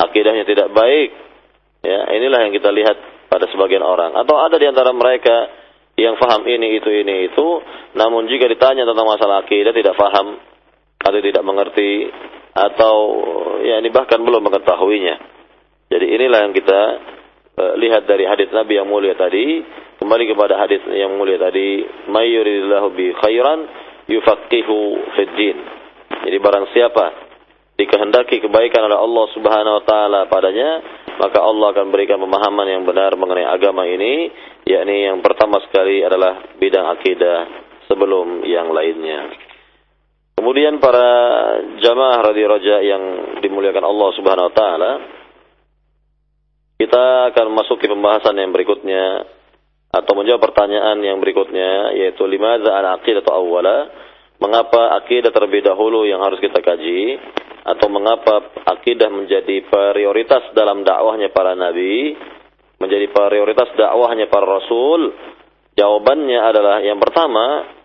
[0.00, 1.12] akidahnya tidak baik.
[1.84, 4.16] Ya, inilah yang kita lihat pada sebagian orang.
[4.16, 5.44] Atau ada di antara mereka
[6.00, 7.46] yang faham ini itu ini itu
[7.98, 10.40] namun jika ditanya tentang masalah akidah tidak faham
[11.02, 12.06] atau tidak mengerti
[12.58, 12.96] atau
[13.62, 15.16] ya ini bahkan belum mengetahuinya.
[15.88, 16.80] Jadi inilah yang kita
[17.56, 19.62] uh, lihat dari hadis Nabi yang mulia tadi.
[19.98, 21.82] Kembali kepada hadis yang mulia tadi.
[22.06, 23.58] Mayyuridillahu bi khairan
[24.06, 24.76] yufaqihu
[25.16, 25.58] fid din.
[26.28, 27.28] Jadi barang siapa
[27.78, 30.82] dikehendaki kebaikan oleh Allah Subhanahu wa taala padanya
[31.14, 34.34] maka Allah akan berikan pemahaman yang benar mengenai agama ini
[34.66, 37.38] yakni yang pertama sekali adalah bidang akidah
[37.86, 39.47] sebelum yang lainnya.
[40.48, 41.04] Kemudian para
[41.76, 44.92] jamaah radhi raja yang dimuliakan Allah Subhanahu wa taala
[46.80, 49.28] kita akan masuk ke pembahasan yang berikutnya
[49.92, 53.92] atau menjawab pertanyaan yang berikutnya yaitu limadza al aqidah atau awwala?
[54.40, 57.20] Mengapa akidah terlebih dahulu yang harus kita kaji?
[57.68, 62.16] Atau mengapa akidah menjadi prioritas dalam dakwahnya para nabi,
[62.80, 65.12] menjadi prioritas dakwahnya para rasul?
[65.76, 67.76] Jawabannya adalah yang pertama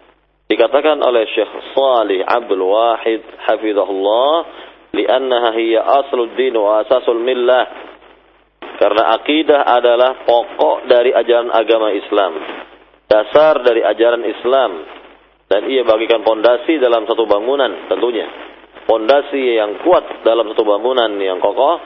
[0.53, 4.33] dikatakan oleh Syekh Salih Abdul Wahid hafizahullah
[4.93, 7.65] li'annaha hiya aslud din wa asasul millah.
[8.73, 12.33] Karena akidah adalah pokok dari ajaran agama Islam
[13.13, 14.71] dasar dari ajaran Islam
[15.45, 18.25] dan ia bagikan pondasi dalam satu bangunan tentunya.
[18.89, 21.77] Pondasi yang kuat dalam satu bangunan yang kokoh,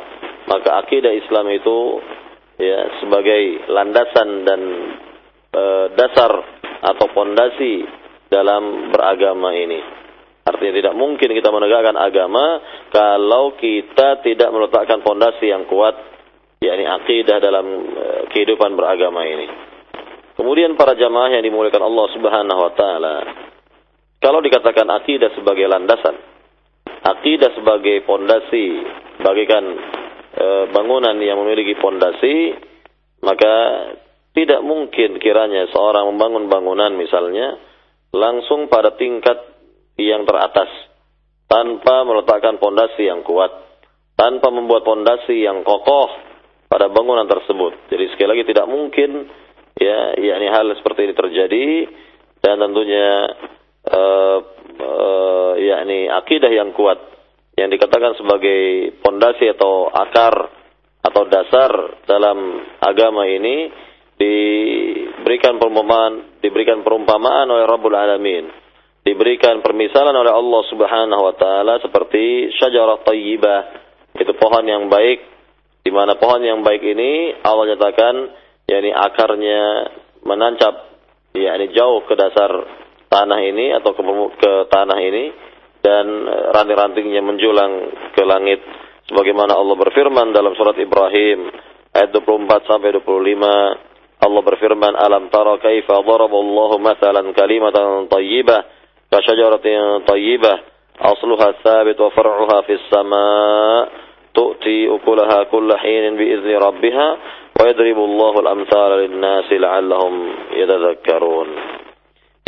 [0.50, 2.00] maka akidah Islam itu
[2.58, 4.62] ya sebagai landasan dan
[5.52, 6.32] e, dasar
[6.82, 7.86] atau pondasi
[8.28, 9.80] dalam beragama ini.
[10.48, 15.96] Artinya tidak mungkin kita menegakkan agama kalau kita tidak meletakkan pondasi yang kuat
[16.64, 19.48] yakni akidah dalam e, kehidupan beragama ini.
[20.40, 23.16] Kemudian para jamaah yang dimuliakan Allah Subhanahu wa taala,
[24.24, 26.16] kalau dikatakan akidah sebagai landasan,
[27.04, 28.66] akidah sebagai pondasi
[29.20, 29.64] bagikan
[30.32, 32.56] e, bangunan yang memiliki pondasi
[33.20, 33.54] maka
[34.38, 37.58] tidak mungkin kiranya seorang membangun bangunan misalnya
[38.14, 39.38] langsung pada tingkat
[39.98, 40.70] yang teratas
[41.48, 43.50] tanpa meletakkan pondasi yang kuat
[44.18, 46.10] tanpa membuat pondasi yang kokoh
[46.68, 47.88] pada bangunan tersebut.
[47.88, 49.30] Jadi sekali lagi tidak mungkin
[49.78, 51.66] ya yakni hal seperti ini terjadi
[52.42, 53.10] dan tentunya
[53.88, 54.38] uh,
[54.82, 56.98] uh, yakni akidah yang kuat
[57.58, 60.50] yang dikatakan sebagai pondasi atau akar
[61.02, 61.72] atau dasar
[62.06, 63.70] dalam agama ini
[64.18, 68.46] diberikan perumpamaan diberikan perumpamaan oleh Rabbul Alamin.
[69.06, 73.60] Diberikan permisalan oleh Allah Subhanahu wa taala seperti syajarah thayyibah
[74.20, 75.24] itu pohon yang baik.
[75.86, 78.16] Di mana pohon yang baik ini Allah nyatakan
[78.68, 79.64] yakni akarnya
[80.28, 80.92] menancap
[81.32, 82.52] yakni jauh ke dasar
[83.08, 84.04] tanah ini atau ke,
[84.44, 85.26] ke tanah ini
[85.80, 87.72] dan eh, ranting-rantingnya menjulang
[88.12, 88.60] ke langit.
[89.08, 91.48] Sebagaimana Allah berfirman dalam surat Ibrahim
[91.96, 98.62] ayat 24 sampai 25 Allah berfirman alam tara kaifa daraballahu mathalan kalimatan thayyibah
[99.14, 99.20] ka
[100.10, 100.58] thayyibah
[100.98, 107.08] asluha thabit wa far'uha fis sama' tu'ti ukulaha kulla hinin bi rabbiha
[107.58, 108.06] wa yadribu
[108.42, 110.14] al-amthala la'allahum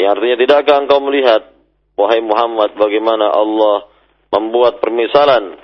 [0.10, 1.53] artinya tidakkah engkau melihat
[1.93, 3.89] wahai Muhammad bagaimana Allah
[4.34, 5.58] membuat permisalan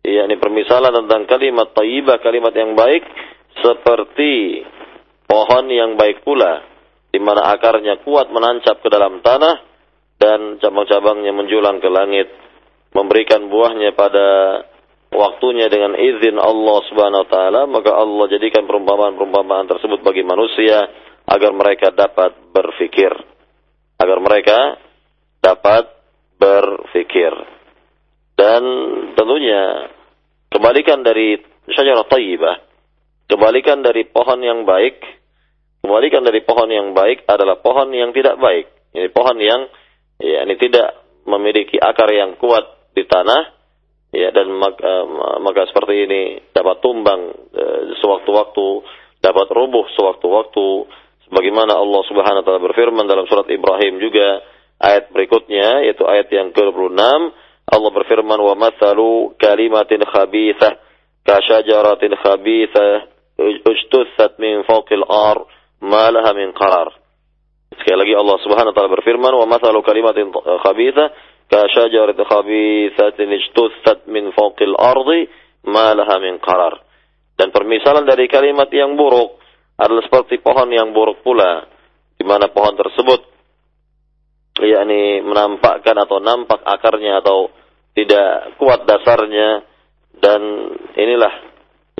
[0.00, 3.02] yakni permisalan tentang kalimat thayyibah kalimat yang baik
[3.60, 4.64] seperti
[5.26, 6.62] pohon yang baik pula
[7.10, 9.56] di mana akarnya kuat menancap ke dalam tanah
[10.16, 12.30] dan cabang-cabangnya menjulang ke langit
[12.96, 14.26] memberikan buahnya pada
[15.12, 20.88] waktunya dengan izin Allah Subhanahu wa taala maka Allah jadikan perumpamaan-perumpamaan tersebut bagi manusia
[21.26, 23.12] agar mereka dapat berfikir
[23.96, 24.58] agar mereka
[25.40, 25.88] dapat
[26.36, 27.32] berfikir.
[28.36, 28.62] Dan
[29.16, 29.88] tentunya
[30.52, 31.40] kebalikan dari
[31.72, 32.56] syajarah tayyibah,
[33.32, 35.00] kebalikan dari pohon yang baik,
[35.86, 38.66] kebalikan dari pohon yang baik adalah pohon yang tidak baik.
[38.92, 39.70] Ini pohon yang
[40.20, 43.56] ya ini tidak memiliki akar yang kuat di tanah
[44.14, 45.04] ya dan maka,
[45.42, 46.22] maka seperti ini
[46.54, 47.64] dapat tumbang e,
[48.00, 48.68] sewaktu-waktu,
[49.20, 50.66] dapat rubuh sewaktu-waktu
[51.28, 54.40] sebagaimana Allah Subhanahu wa taala berfirman dalam surat Ibrahim juga
[54.80, 57.02] ayat berikutnya yaitu ayat yang ke-26
[57.66, 60.78] Allah berfirman wa mathalu kalimatin khabithah
[61.26, 63.10] ka syajaratin khabithah
[63.42, 67.06] ujtussat min fawqil ar ma laha min qarar
[67.86, 71.06] sekali lagi Allah Subhanahu wa taala berfirman wa mathalu kalimatin khabithah
[71.46, 75.30] ka syajaratin khabithatin ujtussat min fawqil ardi
[75.70, 76.82] ma laha min qarar.
[77.36, 79.38] Dan permisalan dari kalimat yang buruk
[79.76, 81.68] adalah seperti pohon yang buruk pula
[82.16, 83.20] di mana pohon tersebut
[84.56, 87.52] yakni menampakkan atau nampak akarnya atau
[87.92, 89.68] tidak kuat dasarnya
[90.16, 90.40] dan
[90.96, 91.34] inilah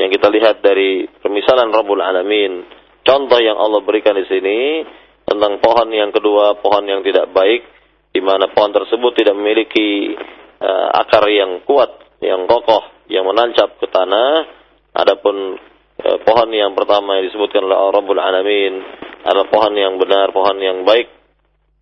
[0.00, 2.64] yang kita lihat dari permisalan Rabbul Alamin
[3.06, 4.82] contoh yang Allah berikan di sini
[5.22, 7.62] tentang pohon yang kedua pohon yang tidak baik
[8.10, 10.18] di mana pohon tersebut tidak memiliki
[10.58, 14.44] uh, akar yang kuat yang kokoh yang menancap ke tanah
[14.90, 15.54] adapun
[16.02, 18.74] uh, pohon yang pertama yang disebutkan oleh Rabbul Alamin
[19.22, 21.16] adalah pohon yang benar pohon yang baik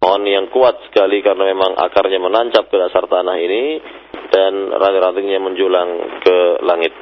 [0.04, 3.80] pohon yang kuat sekali karena memang akarnya menancap ke dasar tanah ini
[4.28, 6.92] dan ranting-rantingnya menjulang ke langit.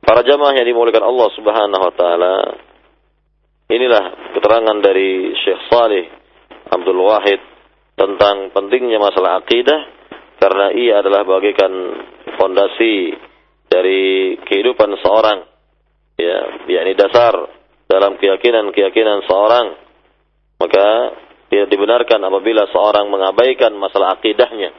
[0.00, 2.34] Para jamaah yang dimuliakan Allah Subhanahu wa taala,
[3.70, 6.04] inilah keterangan dari Syekh Saleh
[6.70, 7.40] Abdul Wahid
[7.94, 9.80] tentang pentingnya masalah akidah
[10.42, 11.72] karena ia adalah bagaikan
[12.34, 13.14] fondasi
[13.70, 15.38] dari kehidupan seorang
[16.18, 17.34] ya yakni dasar
[17.86, 19.66] dalam keyakinan-keyakinan seorang
[20.60, 20.86] maka
[21.50, 24.70] tidak dibenarkan apabila seorang mengabaikan masalah akidahnya.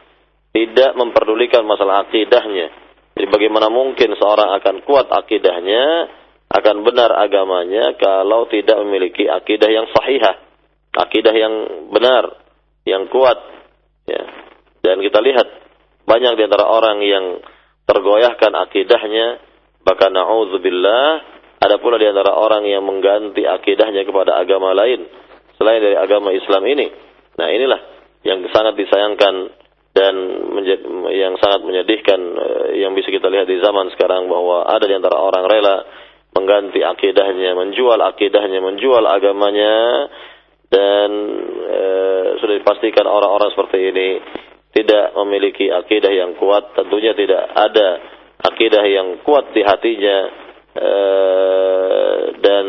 [0.51, 2.67] tidak memperdulikan masalah akidahnya.
[3.15, 6.11] Jadi bagaimana mungkin seorang akan kuat akidahnya,
[6.51, 10.35] akan benar agamanya kalau tidak memiliki akidah yang sahihah,
[10.99, 11.53] akidah yang
[11.95, 12.43] benar,
[12.83, 13.39] yang kuat.
[14.03, 14.23] Ya.
[14.83, 15.47] Dan kita lihat
[16.03, 17.39] banyak di antara orang yang
[17.87, 19.39] tergoyahkan akidahnya,
[19.87, 21.07] bahkan na'udzubillah,
[21.61, 25.07] ada pula di antara orang yang mengganti akidahnya kepada agama lain
[25.55, 26.89] selain dari agama Islam ini.
[27.37, 27.79] Nah, inilah
[28.27, 29.35] yang sangat disayangkan
[29.91, 30.15] dan
[31.13, 35.19] yang sangat menyedihkan eh, yang bisa kita lihat di zaman sekarang bahwa ada di antara
[35.19, 35.75] orang rela
[36.31, 40.07] mengganti akidahnya, menjual akidahnya, menjual agamanya
[40.71, 41.09] dan
[41.67, 41.83] e,
[42.39, 44.09] sudah dipastikan orang-orang seperti ini
[44.71, 47.89] tidak memiliki akidah yang kuat, tentunya tidak ada
[48.47, 50.17] akidah yang kuat di hatinya
[50.79, 50.91] e,
[52.39, 52.65] dan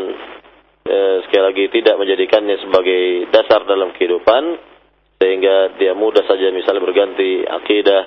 [0.83, 4.59] e, sekali lagi tidak menjadikannya sebagai dasar dalam kehidupan
[5.23, 8.01] sehingga dia mudah saja misalnya berganti akidah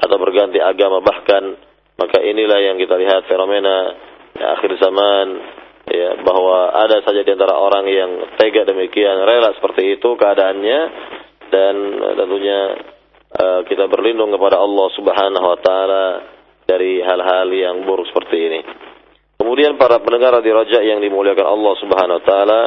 [0.00, 1.60] atau berganti agama bahkan
[2.00, 3.92] maka inilah yang kita lihat fenomena
[4.36, 5.26] ya, akhir zaman
[5.88, 10.80] ya bahwa ada saja di antara orang yang tega demikian rela seperti itu keadaannya
[11.52, 11.74] dan
[12.16, 12.60] tentunya
[13.36, 16.04] uh, kita berlindung kepada Allah Subhanahu wa taala
[16.64, 18.60] dari hal-hal yang buruk seperti ini.
[19.36, 22.62] Kemudian para pendengar di Raja yang dimuliakan Allah Subhanahu wa taala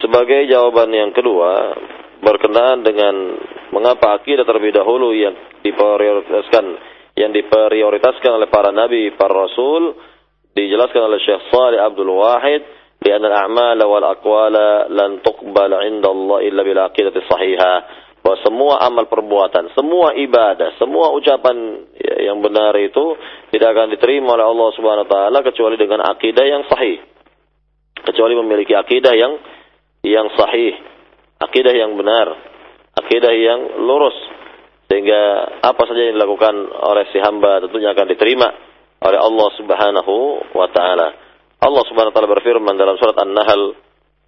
[0.00, 1.76] sebagai jawaban yang kedua
[2.18, 3.14] berkenaan dengan
[3.70, 6.64] mengapa akidah terlebih dahulu yang diprioritaskan
[7.18, 9.98] yang diprioritaskan oleh para nabi, para rasul
[10.66, 12.62] dijelaskan oleh Syekh Salih Abdul Wahid
[12.98, 17.76] di anna al-a'mal wal aqwala lan tuqbal 'inda Allah illa bil aqidati sahihah
[18.18, 21.86] bahwa semua amal perbuatan, semua ibadah, semua ucapan
[22.18, 23.14] yang benar itu
[23.54, 26.98] tidak akan diterima oleh Allah Subhanahu wa taala kecuali dengan akidah yang sahih.
[28.02, 29.38] Kecuali memiliki akidah yang
[30.02, 30.98] yang sahih
[31.38, 32.26] akidah yang benar,
[32.98, 34.14] akidah yang lurus.
[34.88, 35.20] Sehingga
[35.62, 38.48] apa saja yang dilakukan oleh si hamba tentunya akan diterima
[38.98, 40.14] oleh Allah Subhanahu
[40.54, 41.08] wa taala.
[41.58, 43.74] Allah Subhanahu wa taala berfirman dalam surat An-Nahl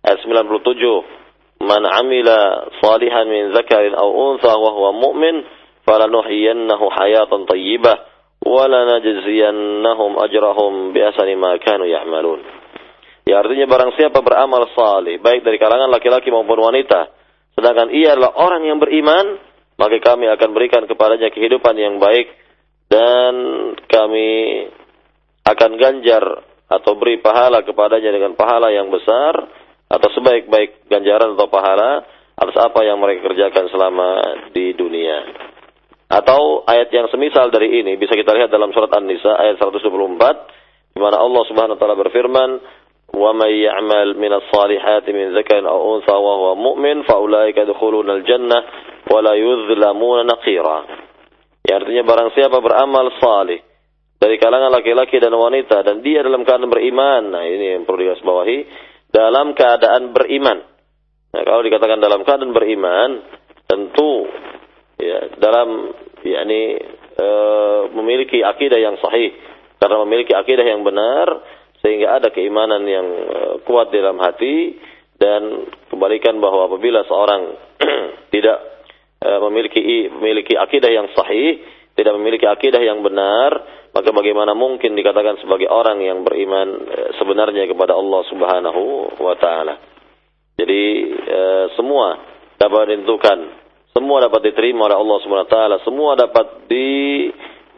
[0.06, 5.42] ayat 97, "Man 'amila salihan min zakarin aw untha wa huwa mu'min,
[5.86, 7.96] falanuhyiyannahu hayatan thayyibah
[8.46, 12.40] wa lanajziyannahum ajrahum bi ahsani ma kanu ya'malun."
[13.26, 17.14] Ya artinya barang siapa beramal saleh, baik dari kalangan laki-laki maupun wanita,
[17.54, 19.38] sedangkan ia adalah orang yang beriman,
[19.76, 22.32] maka kami akan berikan kepadanya kehidupan yang baik
[22.90, 23.34] dan
[23.86, 24.30] kami
[25.46, 26.24] akan ganjar
[26.66, 29.46] atau beri pahala kepadanya dengan pahala yang besar
[29.90, 32.02] atau sebaik-baik ganjaran atau pahala
[32.38, 34.08] atas apa yang mereka kerjakan selama
[34.54, 35.18] di dunia.
[36.10, 40.98] Atau ayat yang semisal dari ini bisa kita lihat dalam surat An-Nisa ayat 124 di
[40.98, 42.50] mana Allah Subhanahu wa taala berfirman,
[43.14, 48.18] "Wa may ya'mal minas salihati min dzakarin aw unsa wa huwa mu'min fa ulaika yadkhuluna
[48.18, 48.60] al-jannah
[49.06, 51.09] wa la yuzlamuna naqira."
[51.66, 53.60] Ya artinya barang siapa beramal salih
[54.20, 58.58] dari kalangan laki-laki dan wanita dan dia dalam keadaan beriman nah ini yang perlu digarisbawahi
[59.10, 60.58] dalam keadaan beriman.
[61.30, 63.10] Nah kalau dikatakan dalam keadaan beriman
[63.66, 64.26] tentu
[64.98, 66.78] ya dalam yakni
[67.14, 67.28] e,
[67.94, 69.34] memiliki akidah yang sahih.
[69.80, 71.26] Karena memiliki akidah yang benar
[71.80, 74.76] sehingga ada keimanan yang eh, kuat dalam hati
[75.16, 77.56] dan kembalikan bahwa apabila seorang
[78.36, 78.60] tidak
[79.20, 81.60] memiliki memiliki akidah yang sahih,
[81.92, 83.52] tidak memiliki akidah yang benar,
[83.92, 88.82] maka bagaimana mungkin dikatakan sebagai orang yang beriman eh, sebenarnya kepada Allah Subhanahu
[89.20, 89.74] wa taala.
[90.60, 91.16] Jadi
[91.72, 92.20] semua
[92.60, 93.38] dapat ditentukan,
[93.96, 96.88] semua dapat diterima oleh Allah Subhanahu wa taala, semua dapat di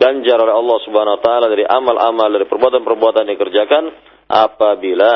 [0.02, 3.84] ganjar oleh Allah Subhanahu wa taala dari amal-amal dari perbuatan-perbuatan yang dikerjakan
[4.26, 5.12] apabila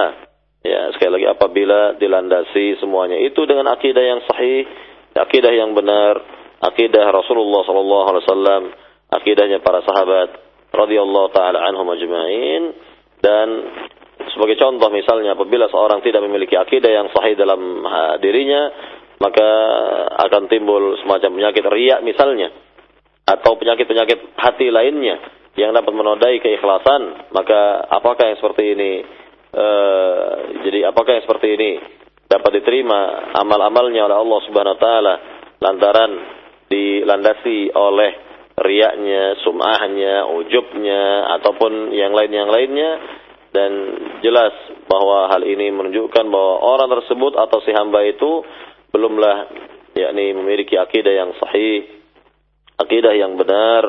[0.62, 4.62] ya sekali lagi apabila dilandasi semuanya itu dengan akidah yang sahih,
[5.16, 6.20] akidah yang benar,
[6.61, 8.62] akidah Rasulullah sallallahu alaihi wasallam,
[9.12, 10.29] akidahnya para sahabat
[10.72, 12.62] radhiyallahu taala anhum ajma'in.
[13.16, 13.48] Dan
[14.37, 17.83] sebagai contoh misalnya apabila seorang tidak memiliki akidah yang sahih dalam
[18.20, 18.68] dirinya
[19.16, 19.48] maka
[20.29, 22.52] akan timbul semacam penyakit riak misalnya
[23.26, 25.18] atau penyakit-penyakit hati lainnya
[25.57, 28.93] yang dapat menodai keikhlasan, maka apakah yang seperti ini
[29.57, 30.30] uh,
[30.68, 31.70] jadi apakah yang seperti ini
[32.27, 35.14] dapat diterima amal-amalnya oleh Allah Subhanahu wa taala
[35.62, 36.12] lantaran
[36.66, 38.11] dilandasi oleh
[38.57, 42.91] riaknya, sum'ahnya, ujubnya ataupun yang lain yang lainnya.
[43.53, 43.72] Dan
[44.20, 44.53] jelas
[44.85, 48.45] bahwa hal ini menunjukkan bahwa orang tersebut atau si hamba itu
[48.93, 49.49] belumlah
[49.97, 51.97] yakni memiliki akidah yang sahih
[52.77, 53.89] akidah yang benar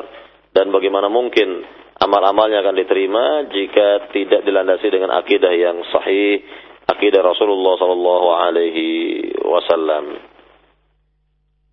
[0.56, 1.64] dan bagaimana mungkin
[2.00, 6.42] amal-amalnya akan diterima jika tidak dilandasi dengan akidah yang sahih,
[6.88, 8.88] akidah Rasulullah sallallahu alaihi
[9.44, 10.06] wasallam.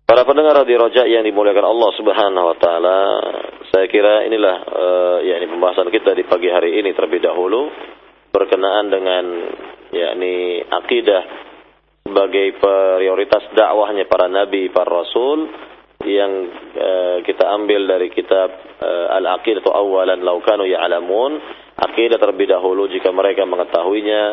[0.05, 2.97] Para pendengar di Roja yang dimuliakan Allah Subhanahu wa taala,
[3.73, 7.73] saya kira inilah uh, yakni pembahasan kita di pagi hari ini terlebih dahulu
[8.29, 9.25] berkenaan dengan
[9.89, 11.23] yakni akidah
[12.05, 15.49] sebagai prioritas dakwahnya para nabi, para rasul
[16.05, 16.31] yang
[16.77, 21.41] uh, kita ambil dari kitab uh, Al-Aqidah Awalan Law Kanu Ya'lamun,
[21.81, 24.23] akidah terlebih dahulu jika mereka mengetahuinya,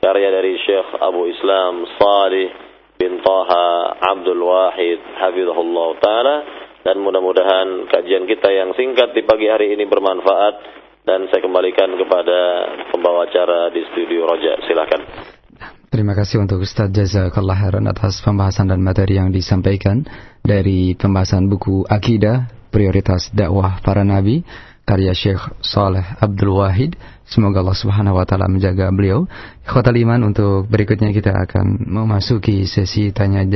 [0.00, 2.48] karya dari Syekh Abu Islam Salih
[2.96, 6.36] bin Taha Abdul Wahid hafizahullah taala.
[6.80, 10.80] Dan mudah-mudahan kajian kita yang singkat di pagi hari ini bermanfaat.
[11.04, 12.38] Dan saya kembalikan kepada
[12.88, 14.56] pembawa acara di studio Roja.
[14.64, 15.00] Silakan.
[15.92, 20.06] Terima kasih untuk Ustaz Jazakallah Heran atas pembahasan dan materi yang disampaikan
[20.40, 24.40] dari pembahasan buku Akidah Prioritas Dakwah Para Nabi
[24.90, 26.98] karya Syekh Saleh Abdul Wahid.
[27.30, 29.30] Semoga Allah Subhanahu wa taala menjaga beliau.
[29.62, 33.46] Khotal iman untuk berikutnya kita akan memasuki sesi tanya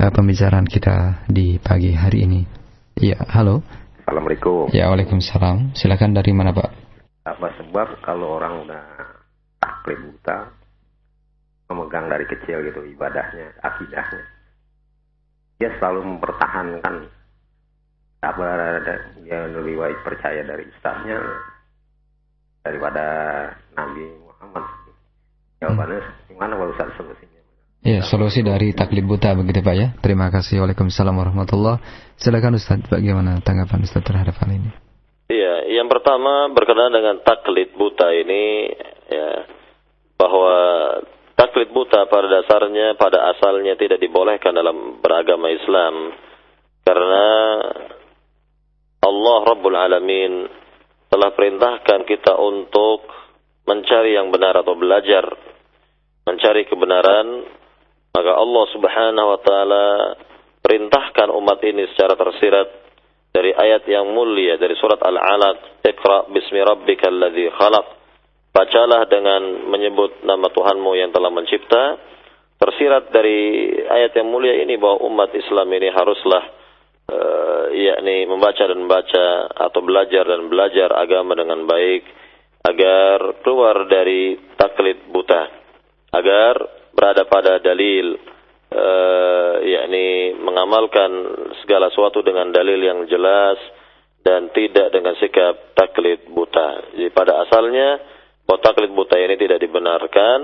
[0.00, 2.48] uh, pembicaraan kita di pagi hari ini.
[2.96, 3.60] Ya, halo.
[4.10, 4.74] Assalamualaikum.
[4.74, 5.70] Ya, Waalaikumsalam.
[5.78, 6.66] Silakan dari mana, Pak?
[7.30, 8.82] Apa sebab kalau orang udah
[9.62, 10.50] taklid buta
[11.70, 14.26] memegang dari kecil gitu ibadahnya, akidahnya.
[15.62, 17.06] Dia selalu mempertahankan
[18.26, 18.46] apa
[19.22, 21.14] dia lebih baik percaya dari ustaznya
[22.66, 23.06] daripada
[23.78, 24.66] Nabi Muhammad.
[25.62, 26.34] Jawabannya hmm.
[26.34, 27.39] gimana Pak Ustaz solusinya?
[27.80, 29.88] Ya, solusi dari taklid buta begitu Pak ya.
[30.04, 30.60] Terima kasih.
[30.60, 31.80] Waalaikumsalam warahmatullah.
[32.20, 34.68] Silakan Ustaz, bagaimana tanggapan Ustaz terhadap hal ini?
[35.32, 38.68] Iya, yang pertama berkenaan dengan taklid buta ini
[39.08, 39.48] ya
[40.20, 40.56] bahwa
[41.40, 46.12] taklid buta pada dasarnya pada asalnya tidak dibolehkan dalam beragama Islam
[46.84, 47.26] karena
[49.00, 50.44] Allah Rabbul Alamin
[51.08, 53.08] telah perintahkan kita untuk
[53.64, 55.24] mencari yang benar atau belajar
[56.28, 57.46] mencari kebenaran
[58.10, 59.84] maka Allah Subhanahu wa taala
[60.60, 62.68] perintahkan umat ini secara tersirat
[63.30, 67.86] dari ayat yang mulia dari surat Al-Alaq, "Iqra bismi rabbikal ladzi khalaq."
[68.50, 72.02] Bacalah dengan menyebut nama Tuhanmu yang telah mencipta.
[72.58, 76.44] Tersirat dari ayat yang mulia ini bahwa umat Islam ini haruslah
[77.08, 82.02] uh, yakni membaca dan membaca atau belajar dan belajar agama dengan baik
[82.66, 85.42] agar keluar dari taklid buta.
[86.10, 88.12] Agar berada pada dalil
[88.68, 91.08] uh, yakni mengamalkan
[91.64, 93.56] segala sesuatu dengan dalil yang jelas
[94.20, 96.92] dan tidak dengan sikap taklid buta.
[96.92, 97.96] Jadi pada asalnya
[98.44, 100.38] bahwa taklid buta ini tidak dibenarkan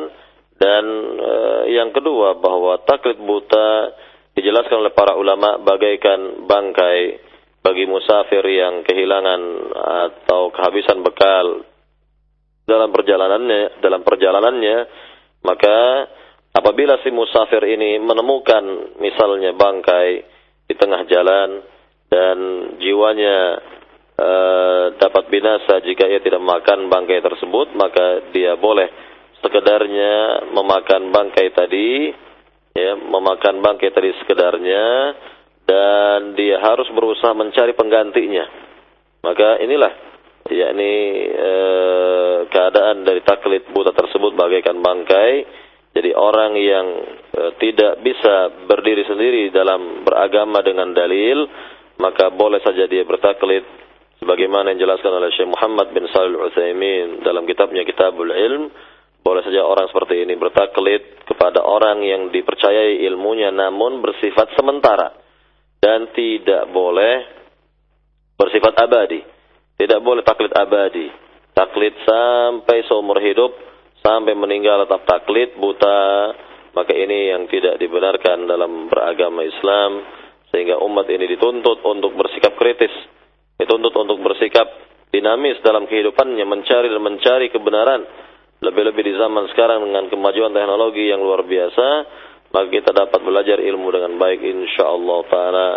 [0.57, 0.85] dan
[1.21, 3.93] uh, yang kedua bahwa taklid buta
[4.33, 7.21] dijelaskan oleh para ulama bagaikan bangkai
[7.61, 9.41] bagi musafir yang kehilangan
[9.77, 11.69] atau kehabisan bekal
[12.65, 14.79] dalam perjalanannya dalam perjalanannya
[15.45, 15.79] maka
[16.57, 20.09] Apabila si musafir ini menemukan misalnya bangkai
[20.65, 21.61] di tengah jalan
[22.09, 22.39] dan
[22.81, 23.61] jiwanya
[24.17, 24.31] e,
[24.97, 28.89] dapat binasa jika ia tidak makan bangkai tersebut, maka dia boleh
[29.45, 32.09] sekedarnya memakan bangkai tadi,
[32.73, 34.85] ya, memakan bangkai tadi sekedarnya
[35.69, 38.49] dan dia harus berusaha mencari penggantinya.
[39.29, 39.93] Maka inilah
[40.49, 40.95] yakni
[41.37, 41.53] e,
[42.49, 45.66] keadaan dari taklid buta tersebut bagaikan bangkai
[45.97, 46.87] jadi orang yang
[47.33, 51.49] e, tidak bisa berdiri sendiri dalam beragama dengan dalil,
[51.97, 53.65] maka boleh saja dia bertaklid
[54.21, 58.69] sebagaimana yang dijelaskan oleh Syekh Muhammad bin Shalih Al-Utsaimin dalam kitabnya Kitabul Ilm,
[59.25, 65.17] boleh saja orang seperti ini bertaklid kepada orang yang dipercayai ilmunya namun bersifat sementara
[65.81, 67.25] dan tidak boleh
[68.37, 69.25] bersifat abadi.
[69.81, 71.09] Tidak boleh taklid abadi.
[71.57, 73.66] Taklid sampai seumur hidup
[74.07, 76.31] sampai meninggal tetap taklid buta
[76.79, 80.07] maka ini yang tidak dibenarkan dalam beragama Islam
[80.55, 82.95] sehingga umat ini dituntut untuk bersikap kritis
[83.59, 84.69] dituntut untuk bersikap
[85.11, 88.03] dinamis dalam kehidupannya mencari dan mencari kebenaran.
[88.57, 91.87] Lebih-lebih di zaman sekarang dengan kemajuan teknologi yang luar biasa
[92.47, 95.69] maka kita dapat belajar ilmu dengan baik insyaallah taala.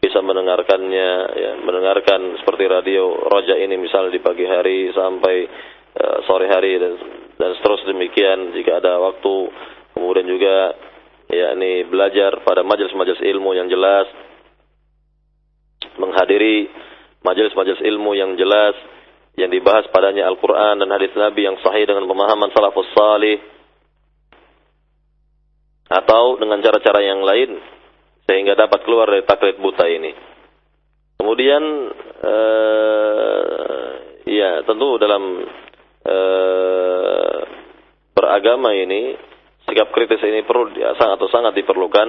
[0.00, 5.36] Bisa mendengarkannya ya mendengarkan seperti radio Roja ini misalnya di pagi hari sampai
[5.92, 9.48] uh, sore hari dan dan seterusnya demikian jika ada waktu
[9.96, 10.76] kemudian juga
[11.32, 14.04] ya ini belajar pada majelis-majelis ilmu yang jelas
[15.96, 16.68] menghadiri
[17.24, 18.76] majelis-majelis ilmu yang jelas
[19.40, 23.40] yang dibahas padanya Al-Quran dan hadis Nabi yang sahih dengan pemahaman salafus salih
[25.90, 27.56] atau dengan cara-cara yang lain
[28.28, 30.12] sehingga dapat keluar dari taklid buta ini.
[31.18, 31.62] Kemudian
[32.22, 33.88] uh,
[34.22, 35.22] ya tentu dalam
[36.06, 37.29] uh,
[38.20, 39.16] beragama ini
[39.64, 40.68] sikap kritis ini perlu
[41.00, 42.08] sangat atau sangat diperlukan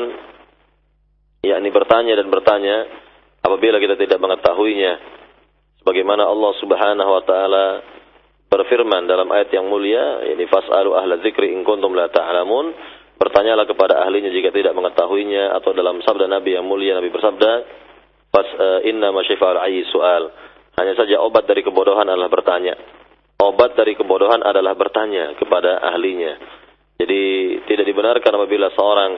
[1.39, 2.78] yakni bertanya dan bertanya
[3.39, 4.99] apabila kita tidak mengetahuinya.
[5.82, 7.66] Sebagaimana Allah Subhanahu wa taala
[8.51, 12.99] berfirman dalam ayat yang mulia yakni fasalu ahla dzikri in kuntum la ta'lamun.
[13.18, 17.51] Bertanyalah kepada ahlinya jika tidak mengetahuinya atau dalam sabda Nabi yang mulia Nabi bersabda
[18.34, 20.24] fas uh, inna masyifa'al ayyi su'al.
[20.82, 22.74] Hanya saja obat dari kebodohan adalah bertanya
[23.42, 26.62] obat dari kebodohan adalah bertanya kepada ahlinya
[27.02, 27.24] jadi
[27.66, 29.12] tidak dibenarkan apabila seorang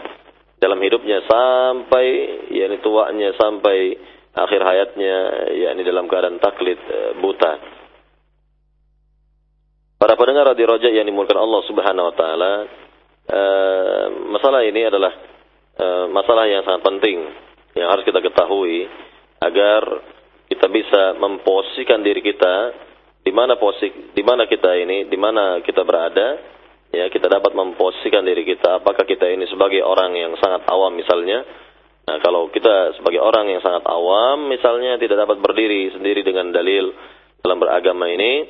[0.56, 2.08] dalam hidupnya sampai
[2.56, 4.00] yakni tuanya sampai
[4.32, 5.16] akhir hayatnya
[5.52, 7.54] yakni dalam keadaan taklid eh, buta.
[10.00, 12.54] Para pendengar di Roja yang dimulakan Allah Subhanahu wa taala,
[13.28, 15.12] eh, masalah ini adalah
[15.76, 17.20] eh, masalah yang sangat penting
[17.76, 18.88] yang harus kita ketahui
[19.44, 19.84] agar
[20.48, 22.56] kita bisa memposisikan diri kita
[23.24, 26.38] di mana posisi di mana kita ini, di mana kita berada,
[26.92, 31.42] ya kita dapat memposisikan diri kita apakah kita ini sebagai orang yang sangat awam misalnya.
[32.04, 36.92] Nah, kalau kita sebagai orang yang sangat awam, misalnya tidak dapat berdiri sendiri dengan dalil
[37.40, 38.44] dalam beragama ini,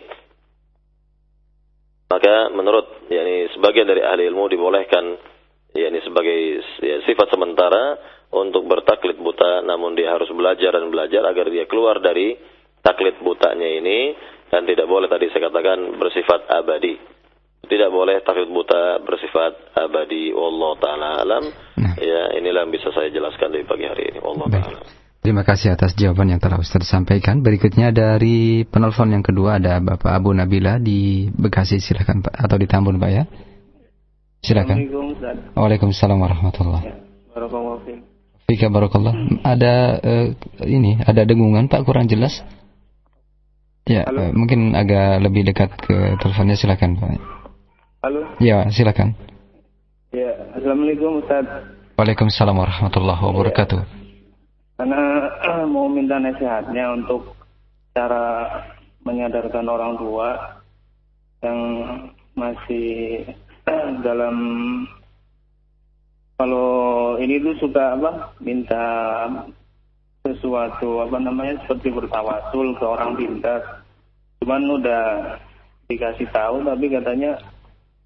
[2.10, 5.06] maka menurut yakni sebagian dari ahli ilmu dibolehkan
[5.74, 7.98] yakni sebagai ya, sifat sementara
[8.34, 12.34] untuk bertaklid buta, namun dia harus belajar dan belajar agar dia keluar dari
[12.84, 14.14] taklid butanya ini
[14.52, 17.00] dan tidak boleh tadi saya katakan bersifat abadi.
[17.64, 20.36] Tidak boleh taklid buta bersifat abadi.
[20.36, 21.44] Allah taala alam.
[21.80, 21.96] Nah.
[21.96, 24.20] Ya, inilah yang bisa saya jelaskan di pagi hari ini.
[24.20, 24.80] Allah taala.
[25.24, 27.40] Terima kasih atas jawaban yang telah Ustaz sampaikan.
[27.40, 31.80] Berikutnya dari penelpon yang kedua ada Bapak Abu Nabila di Bekasi.
[31.80, 33.24] Silakan Pak atau di Tambun Pak ya.
[34.44, 34.78] Silakan.
[35.56, 36.84] Waalaikumsalam warahmatullahi
[37.32, 38.12] wabarakatuh.
[38.44, 39.16] Fika barakallah.
[39.48, 39.74] Ada
[40.04, 40.28] uh,
[40.68, 42.44] ini, ada dengungan Pak kurang jelas.
[43.84, 47.20] Ya, uh, mungkin agak lebih dekat ke teleponnya silakan Pak.
[48.00, 48.20] Halo.
[48.40, 49.12] Ya, silakan.
[50.16, 51.44] Ya, Assalamualaikum Ustaz.
[52.00, 53.80] Waalaikumsalam warahmatullahi wabarakatuh.
[53.84, 53.88] Ya.
[54.80, 55.04] Karena
[55.44, 57.36] uh, mau minta nasihatnya untuk
[57.92, 58.48] cara
[59.04, 60.30] menyadarkan orang tua
[61.44, 61.60] yang
[62.40, 63.20] masih
[63.68, 64.36] uh, dalam
[66.40, 68.86] kalau ini tuh suka apa minta
[70.24, 73.60] sesuatu apa namanya seperti bertawasul ke orang pintar
[74.40, 75.04] cuman udah
[75.92, 77.36] dikasih tahu tapi katanya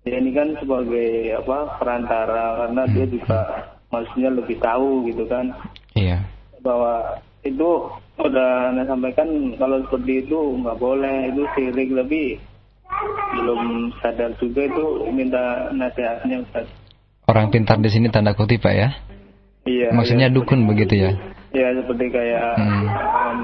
[0.02, 2.94] ya ini kan sebagai apa perantara karena hmm.
[2.98, 3.40] dia juga
[3.94, 5.54] maksudnya lebih tahu gitu kan
[5.94, 6.26] iya
[6.66, 7.70] bahwa itu
[8.18, 9.30] udah anda sampaikan
[9.62, 12.42] kalau seperti itu nggak boleh itu sirik lebih
[13.38, 16.66] belum sadar juga itu minta nasihatnya Ustaz.
[17.28, 18.90] Orang pintar di sini tanda kutip Pak ya?
[19.68, 19.92] Iya.
[19.92, 21.12] Maksudnya iya, dukun begitu ya?
[21.58, 22.86] Iya seperti kayak hmm.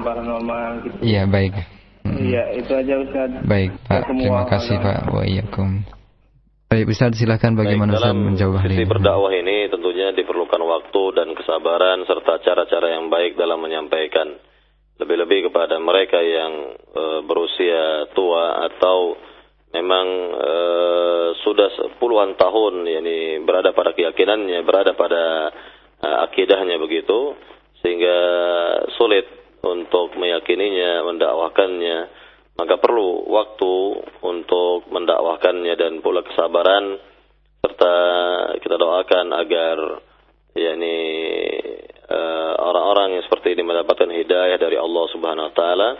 [0.06, 0.96] paranormal gitu.
[1.02, 1.54] Iya baik.
[2.06, 2.58] Iya hmm.
[2.62, 3.30] itu aja Ustaz.
[3.42, 4.02] Baik Pak.
[4.06, 4.98] Terima kasih Pak.
[5.10, 5.82] Wa iyyakum.
[6.74, 8.82] Baik, Ustaz silakan bagaimana Baik, menjawab hal ini.
[8.82, 14.34] berdakwah ini tentunya diperlukan waktu dan kesabaran serta cara-cara yang baik dalam menyampaikan.
[14.98, 19.14] Lebih-lebih kepada mereka yang e, berusia tua atau
[19.70, 20.52] memang e,
[21.46, 25.54] sudah puluhan tahun yakni berada pada keyakinannya, berada pada
[26.02, 27.38] e, akidahnya begitu
[27.84, 28.18] sehingga
[28.96, 29.28] sulit
[29.60, 32.24] untuk meyakininya, mendakwahkannya
[32.54, 33.72] maka perlu waktu
[34.22, 37.02] untuk mendakwahkannya dan pula kesabaran
[37.64, 37.94] serta
[38.62, 39.76] kita doakan agar
[40.54, 40.98] yakni
[42.06, 45.90] uh, orang-orang yang seperti ini mendapatkan hidayah dari Allah Subhanahu wa taala,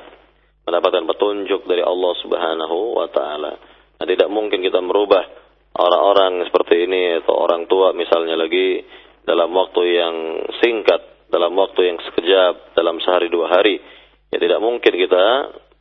[0.62, 3.52] mendapatkan petunjuk dari Allah Subhanahu wa taala.
[3.98, 5.26] Nah, tidak mungkin kita merubah
[5.74, 8.78] orang-orang seperti ini atau orang tua misalnya lagi
[9.26, 10.14] dalam waktu yang
[10.62, 13.82] singkat, dalam waktu yang sekejap, dalam sehari dua hari.
[14.30, 15.26] Ya tidak mungkin kita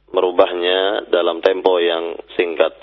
[0.10, 2.74] merubahnya dalam tempo yang singkat.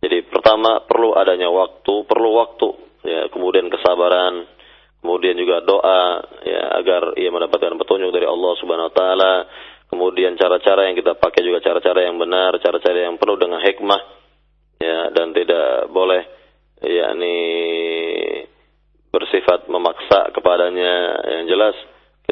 [0.00, 2.68] Jadi pertama perlu adanya waktu, perlu waktu,
[3.08, 4.44] ya, kemudian kesabaran,
[5.00, 9.34] kemudian juga doa, ya, agar ia mendapatkan petunjuk dari Allah Subhanahu Wa Taala.
[9.88, 14.02] Kemudian cara-cara yang kita pakai juga cara-cara yang benar, cara-cara yang penuh dengan hikmah,
[14.76, 16.20] ya, dan tidak boleh,
[16.84, 17.38] yakni
[19.08, 21.24] bersifat memaksa kepadanya.
[21.40, 21.76] Yang jelas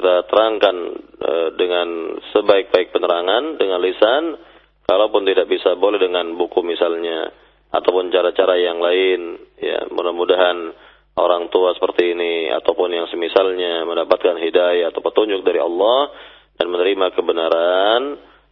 [0.03, 0.77] kita terangkan
[1.15, 4.35] e, dengan sebaik-baik penerangan dengan lisan
[4.83, 7.31] kalaupun tidak bisa boleh dengan buku misalnya
[7.71, 9.87] ataupun cara-cara yang lain ya.
[9.95, 10.75] Mudah-mudahan
[11.15, 16.11] orang tua seperti ini ataupun yang semisalnya mendapatkan hidayah atau petunjuk dari Allah
[16.59, 18.03] dan menerima kebenaran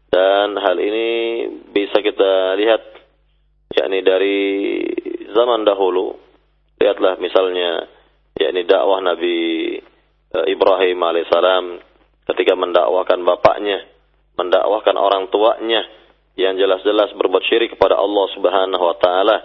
[0.07, 1.11] dan hal ini
[1.74, 2.82] bisa kita lihat
[3.74, 4.38] yakni dari
[5.34, 6.14] zaman dahulu.
[6.78, 7.90] Lihatlah misalnya
[8.38, 9.89] yakni dakwah Nabi
[10.31, 11.64] Ibrahim alaihissalam
[12.31, 13.83] ketika mendakwakan bapaknya
[14.39, 15.85] mendakwahkan orang tuanya
[16.39, 19.37] yang jelas-jelas berbuat syirik kepada Allah Subhanahu wa taala.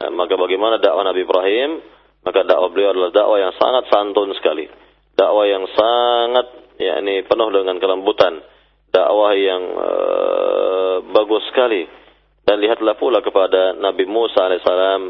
[0.00, 1.70] Nah, maka bagaimana dakwah Nabi Ibrahim?
[2.22, 4.70] Maka dakwah beliau adalah dakwah yang sangat santun sekali.
[5.12, 6.46] Dakwah yang sangat
[6.80, 8.40] yakni penuh dengan kelembutan.
[8.88, 11.84] Dakwah yang uh, bagus sekali.
[12.46, 15.02] Dan lihatlah pula kepada Nabi Musa alaihissalam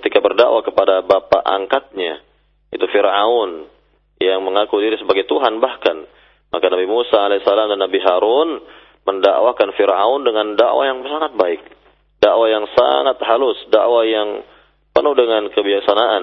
[0.00, 2.20] ketika berdakwah kepada bapak angkatnya
[2.68, 3.64] itu Firaun
[4.22, 6.08] yang mengaku diri sebagai Tuhan bahkan
[6.56, 8.64] maka Nabi Musa alaihissalam dan Nabi Harun
[9.06, 11.62] mendakwakan Firaun dengan dakwah yang sangat baik,
[12.18, 14.42] dakwah yang sangat halus, dakwah yang
[14.90, 16.22] penuh dengan kebiasaan.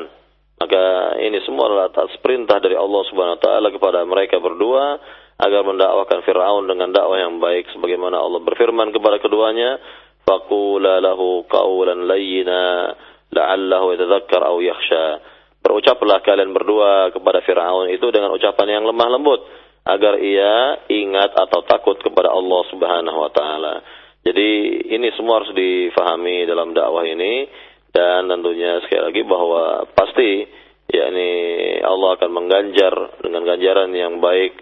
[0.53, 0.83] Maka
[1.19, 4.99] ini semua adalah atas perintah dari Allah Subhanahu wa taala kepada mereka berdua
[5.37, 9.81] agar mendakwakan Firaun dengan dakwah yang baik sebagaimana Allah berfirman kepada keduanya,
[10.23, 12.95] "Faqula lahu qawlan layyina
[13.33, 15.32] la'allahu yatadhakkar aw yakhsha."
[15.63, 19.41] Berucaplah kalian berdua kepada Firaun itu dengan ucapan yang lemah lembut
[19.87, 23.75] agar ia ingat atau takut kepada Allah Subhanahu wa taala.
[24.23, 27.47] Jadi ini semua harus difahami dalam dakwah ini
[27.91, 30.47] dan tentunya sekali lagi bahwa pasti
[30.91, 31.31] yakni
[31.79, 34.59] Allah akan mengganjar dengan ganjaran yang baik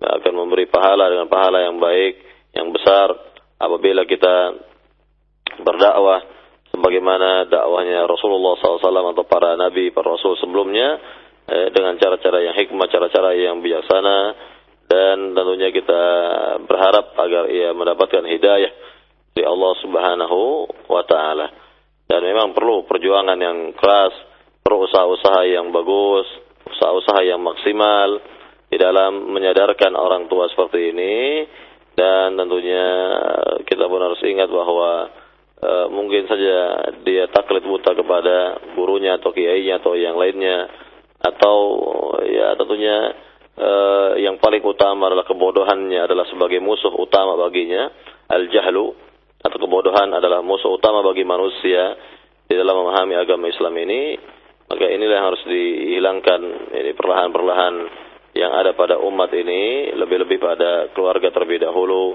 [0.00, 2.14] akan memberi pahala dengan pahala yang baik
[2.56, 3.12] yang besar
[3.60, 4.56] apabila kita
[5.60, 6.39] berdakwah
[6.80, 10.96] sebagaimana dakwahnya Rasulullah SAW atau para nabi, para rasul sebelumnya
[11.44, 14.18] eh, dengan cara-cara yang hikmah, cara-cara yang bijaksana
[14.88, 16.02] dan tentunya kita
[16.64, 18.72] berharap agar ia mendapatkan hidayah
[19.36, 20.40] dari Allah Subhanahu
[20.88, 21.46] wa taala.
[22.10, 24.10] Dan memang perlu perjuangan yang keras,
[24.64, 26.26] perlu usaha-usaha yang bagus,
[26.66, 28.18] usaha-usaha yang maksimal
[28.66, 31.46] di dalam menyadarkan orang tua seperti ini
[31.94, 32.86] dan tentunya
[33.62, 35.06] kita pun harus ingat bahwa
[35.60, 40.66] e, mungkin saja dia taklid buta kepada gurunya atau kiainya atau yang lainnya.
[41.20, 41.56] Atau
[42.24, 43.12] ya tentunya
[43.60, 47.92] uh, yang paling utama adalah kebodohannya adalah sebagai musuh utama baginya
[48.32, 48.96] al-jahlu.
[49.40, 51.96] Atau kebodohan adalah musuh utama bagi manusia
[52.44, 54.16] di dalam memahami agama Islam ini.
[54.64, 56.40] Maka inilah yang harus dihilangkan
[56.72, 57.74] ini perlahan-perlahan
[58.38, 62.14] yang ada pada umat ini lebih-lebih pada keluarga terlebih dahulu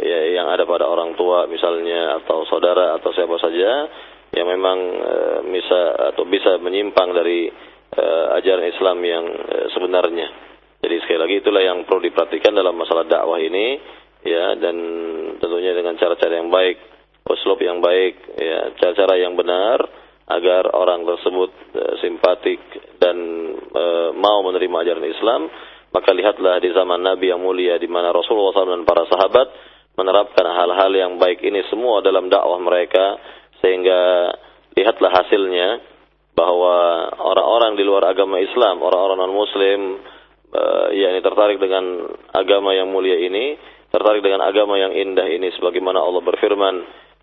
[0.00, 3.70] ya, yang ada pada orang tua misalnya atau saudara atau siapa saja
[4.34, 5.80] yang memang uh, bisa
[6.14, 7.46] atau bisa menyimpang dari
[7.94, 10.28] uh, ajaran Islam yang uh, sebenarnya.
[10.82, 13.78] Jadi sekali lagi itulah yang perlu diperhatikan dalam masalah dakwah ini
[14.26, 14.76] ya dan
[15.38, 16.76] tentunya dengan cara-cara yang baik,
[17.30, 19.80] uslub yang baik, ya cara-cara yang benar
[20.24, 22.58] agar orang tersebut uh, simpatik
[22.98, 23.16] dan
[23.70, 25.40] uh, mau menerima ajaran Islam,
[25.94, 29.46] maka lihatlah di zaman Nabi yang mulia di mana Rasulullah SAW dan para sahabat
[29.94, 33.18] menerapkan hal-hal yang baik ini semua dalam dakwah mereka
[33.62, 34.30] sehingga
[34.74, 35.68] lihatlah hasilnya
[36.34, 39.80] bahwa orang-orang di luar agama Islam, orang-orang non-muslim
[40.50, 43.54] uh, yakni tertarik dengan agama yang mulia ini,
[43.94, 46.74] tertarik dengan agama yang indah ini sebagaimana Allah berfirman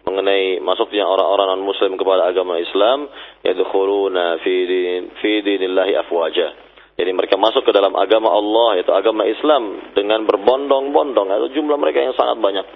[0.07, 3.05] mengenai masuknya orang-orang non muslim kepada agama Islam
[3.45, 6.70] yadkhuluna fi din fi dinillahi afwaja.
[7.01, 11.97] Jadi mereka masuk ke dalam agama Allah yaitu agama Islam dengan berbondong-bondong atau jumlah mereka
[11.97, 12.67] yang sangat banyak.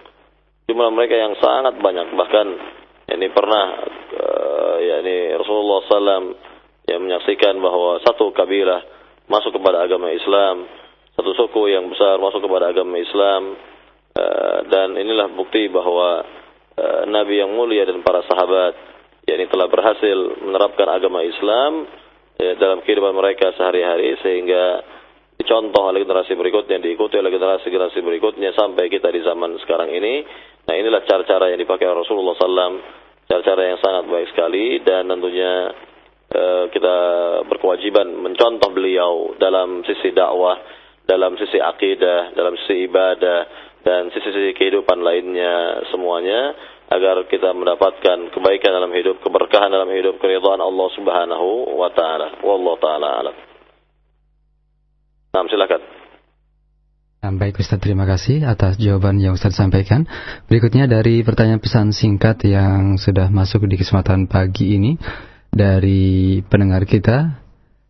[0.66, 2.58] Jumlah mereka yang sangat banyak bahkan
[3.06, 3.86] ini pernah
[4.18, 6.34] uh, yakni Rasulullah SAW
[6.90, 8.82] yang menyaksikan bahwa satu kabilah
[9.30, 10.66] masuk kepada agama Islam,
[11.14, 13.54] satu suku yang besar masuk kepada agama Islam,
[14.18, 16.26] uh, dan inilah bukti bahwa
[16.74, 18.74] uh, Nabi yang mulia dan para sahabat
[19.30, 21.86] yakni telah berhasil menerapkan agama Islam
[22.46, 24.86] ya, dalam kehidupan mereka sehari-hari sehingga
[25.42, 30.22] dicontoh oleh generasi berikutnya, diikuti oleh generasi-generasi berikutnya sampai kita di zaman sekarang ini.
[30.66, 32.78] Nah inilah cara-cara yang dipakai Rasulullah SAW,
[33.28, 35.74] cara-cara yang sangat baik sekali dan tentunya
[36.26, 36.98] Eh, kita
[37.46, 40.58] berkewajiban mencontoh beliau dalam sisi dakwah,
[41.06, 43.42] dalam sisi akidah, dalam sisi ibadah
[43.86, 50.62] dan sisi-sisi kehidupan lainnya semuanya agar kita mendapatkan kebaikan dalam hidup, keberkahan dalam hidup, keridhaan
[50.62, 52.40] Allah Subhanahu wa taala.
[52.46, 53.36] Wallahu taala alam.
[55.34, 55.82] Nah, silakan.
[57.26, 60.06] Baik Ustaz, terima kasih atas jawaban yang Ustaz sampaikan.
[60.46, 64.94] Berikutnya dari pertanyaan pesan singkat yang sudah masuk di kesempatan pagi ini
[65.50, 67.45] dari pendengar kita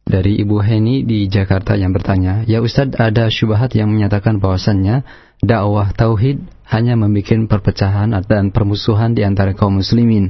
[0.06, 5.02] dari Ibu Heni di Jakarta yang bertanya, Ya Ustadz, ada syubhat yang menyatakan bahwasannya
[5.42, 10.30] dakwah tauhid hanya membuat perpecahan dan permusuhan di antara kaum muslimin.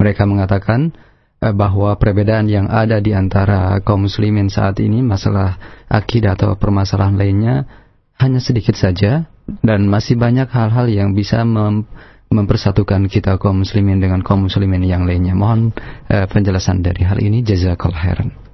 [0.00, 0.96] Mereka mengatakan
[1.44, 5.60] eh, bahwa perbedaan yang ada di antara kaum muslimin saat ini masalah
[5.92, 7.68] akidah atau permasalahan lainnya
[8.16, 9.28] hanya sedikit saja
[9.60, 11.84] dan masih banyak hal-hal yang bisa mem
[12.30, 15.34] mempersatukan kita kaum muslimin dengan kaum muslimin yang lainnya.
[15.34, 15.74] Mohon
[16.06, 17.42] uh, penjelasan dari hal ini.
[17.42, 18.49] Jazakallah khairan.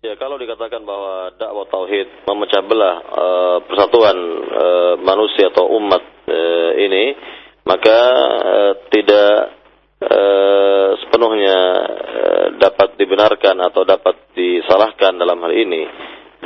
[0.00, 4.16] Ya, kalau dikatakan bahwa dakwah tauhid memecah belah uh, persatuan
[4.48, 7.12] uh, manusia atau umat uh, ini,
[7.68, 7.98] maka
[8.40, 9.60] uh, tidak
[10.00, 15.84] uh, sepenuhnya uh, dapat dibenarkan atau dapat disalahkan dalam hal ini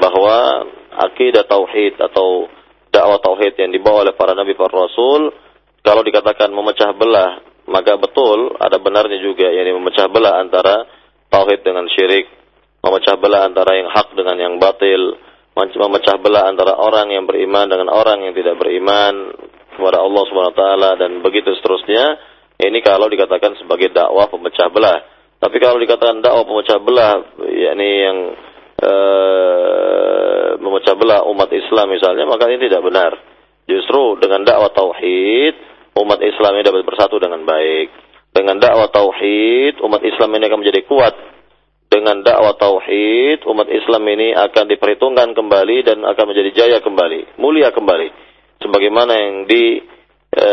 [0.02, 0.66] bahwa
[1.06, 2.50] akidah tauhid atau
[2.90, 5.30] dakwah tauhid yang dibawa oleh para nabi para rasul
[5.86, 7.38] kalau dikatakan memecah belah
[7.70, 10.90] maka betul ada benarnya juga yakni memecah belah antara
[11.30, 12.43] tauhid dengan syirik
[12.84, 15.16] memecah belah antara yang hak dengan yang batil,
[15.56, 19.32] memecah belah antara orang yang beriman dengan orang yang tidak beriman
[19.72, 22.20] kepada Allah Subhanahu wa taala dan begitu seterusnya.
[22.54, 25.00] Ini kalau dikatakan sebagai dakwah pemecah belah.
[25.40, 27.14] Tapi kalau dikatakan dakwah pemecah belah,
[27.50, 28.18] yakni yang
[28.78, 33.12] uh, memecah belah umat Islam misalnya, maka ini tidak benar.
[33.64, 35.54] Justru dengan dakwah tauhid,
[35.98, 37.88] umat Islam ini dapat bersatu dengan baik.
[38.34, 41.33] Dengan dakwah tauhid, umat Islam ini akan menjadi kuat
[41.88, 47.70] dengan dakwah tauhid umat Islam ini akan diperhitungkan kembali dan akan menjadi jaya kembali, mulia
[47.70, 48.08] kembali.
[48.62, 49.78] Sebagaimana yang di
[50.34, 50.48] e,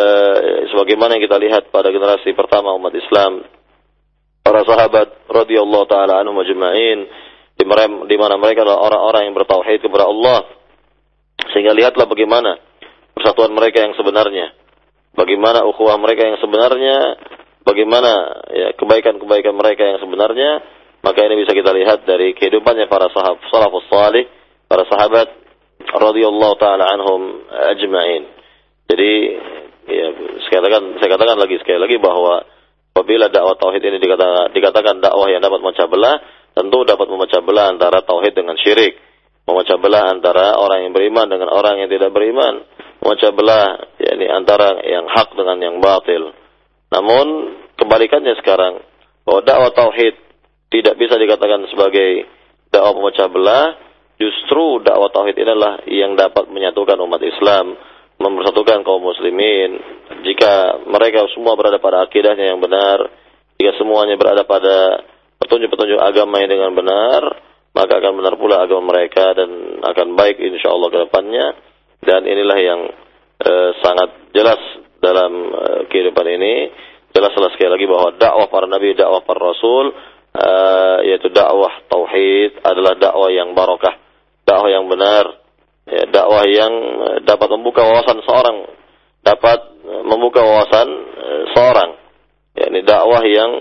[0.69, 3.41] sebagaimana yang kita lihat pada generasi pertama umat Islam
[4.41, 6.99] para sahabat radhiyallahu taala anhum majma'in
[8.09, 10.45] di mana mereka adalah orang-orang yang bertauhid kepada Allah.
[11.53, 12.57] Sehingga lihatlah bagaimana
[13.17, 14.53] persatuan mereka yang sebenarnya.
[15.11, 17.19] Bagaimana ukhuwah mereka yang sebenarnya,
[17.67, 18.11] bagaimana
[18.49, 20.63] ya kebaikan-kebaikan mereka yang sebenarnya
[21.01, 24.25] maka ini bisa kita lihat dari kehidupannya para sahabat salafus salih,
[24.69, 25.27] para sahabat
[25.81, 27.41] radhiyallahu taala anhum
[27.73, 28.23] ajma'in.
[28.85, 29.11] Jadi
[29.89, 30.07] ya
[30.45, 32.45] saya katakan saya katakan lagi sekali lagi bahwa
[32.93, 36.15] apabila dakwah tauhid ini dikatakan, dikatakan dakwah yang dapat memecah belah,
[36.53, 38.99] tentu dapat memecah belah antara tauhid dengan syirik,
[39.49, 42.61] memecah belah antara orang yang beriman dengan orang yang tidak beriman,
[43.01, 46.29] memecah belah yakni antara yang hak dengan yang batil.
[46.91, 48.85] Namun kebalikannya sekarang
[49.25, 50.30] bahwa dakwah tauhid
[50.71, 52.25] tidak bisa dikatakan sebagai
[52.71, 53.67] dakwah pemecah belah,
[54.15, 57.75] justru dakwah tauhid inilah yang dapat menyatukan umat Islam,
[58.15, 59.77] mempersatukan kaum muslimin.
[60.23, 63.03] Jika mereka semua berada pada akidahnya yang benar,
[63.59, 65.03] jika semuanya berada pada
[65.43, 67.21] petunjuk-petunjuk agama yang dengan benar,
[67.75, 71.45] maka akan benar pula agama mereka dan akan baik insya Allah ke depannya.
[72.01, 72.81] Dan inilah yang
[73.43, 74.61] eh, sangat jelas
[75.03, 76.53] dalam eh, kehidupan ini.
[77.11, 79.91] Jelas-jelas sekali lagi bahwa dakwah para nabi, dakwah para rasul
[80.35, 83.99] uh, yaitu dakwah tauhid adalah dakwah yang barokah,
[84.47, 85.41] dakwah yang benar,
[85.87, 88.57] ya, dakwah yang eh, dapat membuka wawasan seorang,
[89.21, 91.91] dapat eh, membuka wawasan uh, seorang.
[92.51, 93.51] Ya, ini dakwah yang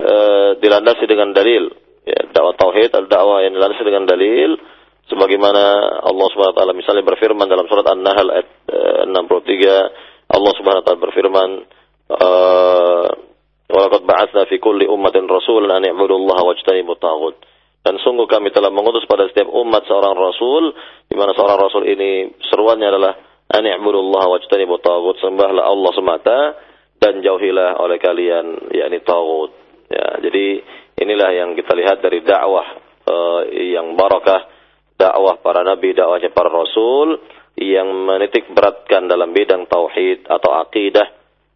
[0.00, 1.68] uh, dilandasi dengan dalil.
[2.08, 4.56] Ya, dakwah tauhid adalah dakwah yang dilandasi dengan dalil.
[5.10, 5.62] Sebagaimana
[6.06, 10.86] Allah Subhanahu wa taala misalnya berfirman dalam surat An-Nahl ayat uh, 63 Allah Subhanahu wa
[10.86, 11.50] taala berfirman
[13.70, 17.38] Walaqad ba'atsna fi kulli ummatin rasulan an i'budu Allah wajtanibu taghut.
[17.80, 20.74] Dan sungguh kami telah mengutus pada setiap umat seorang rasul
[21.08, 23.12] di mana seorang rasul ini seruannya adalah
[23.54, 25.22] an i'budu Allah wajtanibu taghut.
[25.22, 26.38] Sembahlah Allah semata
[26.98, 29.54] dan jauhilah oleh kalian yakni taghut.
[29.86, 30.62] Ya, jadi
[31.00, 32.66] inilah yang kita lihat dari dakwah
[33.06, 34.50] uh, yang barakah,
[34.98, 37.22] dakwah para nabi, dakwahnya para rasul
[37.54, 41.08] yang menitik beratkan dalam bidang tauhid atau akidah.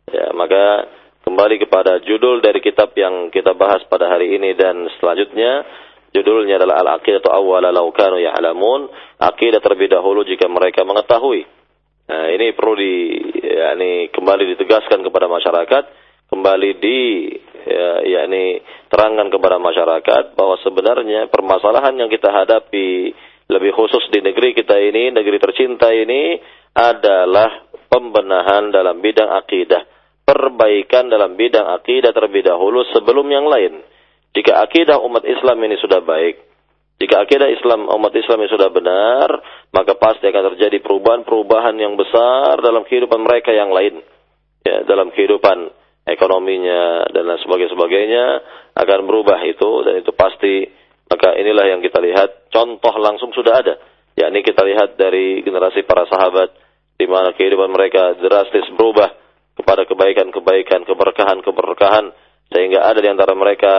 [0.08, 0.88] Ya, maka
[1.24, 5.64] kembali kepada judul dari kitab yang kita bahas pada hari ini dan selanjutnya.
[6.14, 8.86] Judulnya adalah al-aqidah awwala law kanu ya'lamun.
[9.18, 11.42] Aqidah terlebih dahulu jika mereka mengetahui.
[12.04, 12.94] Nah ini perlu di
[13.40, 15.84] yakni kembali ditegaskan kepada masyarakat
[16.28, 16.98] kembali di
[17.64, 18.60] ya, yakni
[18.92, 23.14] terangkan kepada masyarakat bahwa sebenarnya permasalahan yang kita hadapi
[23.48, 26.36] lebih khusus di negeri kita ini negeri tercinta ini
[26.76, 29.93] adalah pembenahan dalam bidang akidah
[30.34, 33.78] perbaikan dalam bidang akidah terlebih dahulu sebelum yang lain.
[34.34, 36.42] Jika akidah umat Islam ini sudah baik,
[36.98, 39.28] jika akidah Islam umat Islam ini sudah benar,
[39.70, 44.02] maka pasti akan terjadi perubahan-perubahan yang besar dalam kehidupan mereka yang lain.
[44.66, 45.70] Ya, dalam kehidupan
[46.04, 48.24] ekonominya dan lain sebagainya
[48.76, 50.68] akan berubah itu dan itu pasti
[51.08, 53.74] maka inilah yang kita lihat contoh langsung sudah ada
[54.16, 56.52] yakni kita lihat dari generasi para sahabat
[56.96, 59.23] di mana kehidupan mereka drastis berubah
[59.54, 62.14] kepada kebaikan-kebaikan, keberkahan-keberkahan
[62.52, 63.72] sehingga ada di antara mereka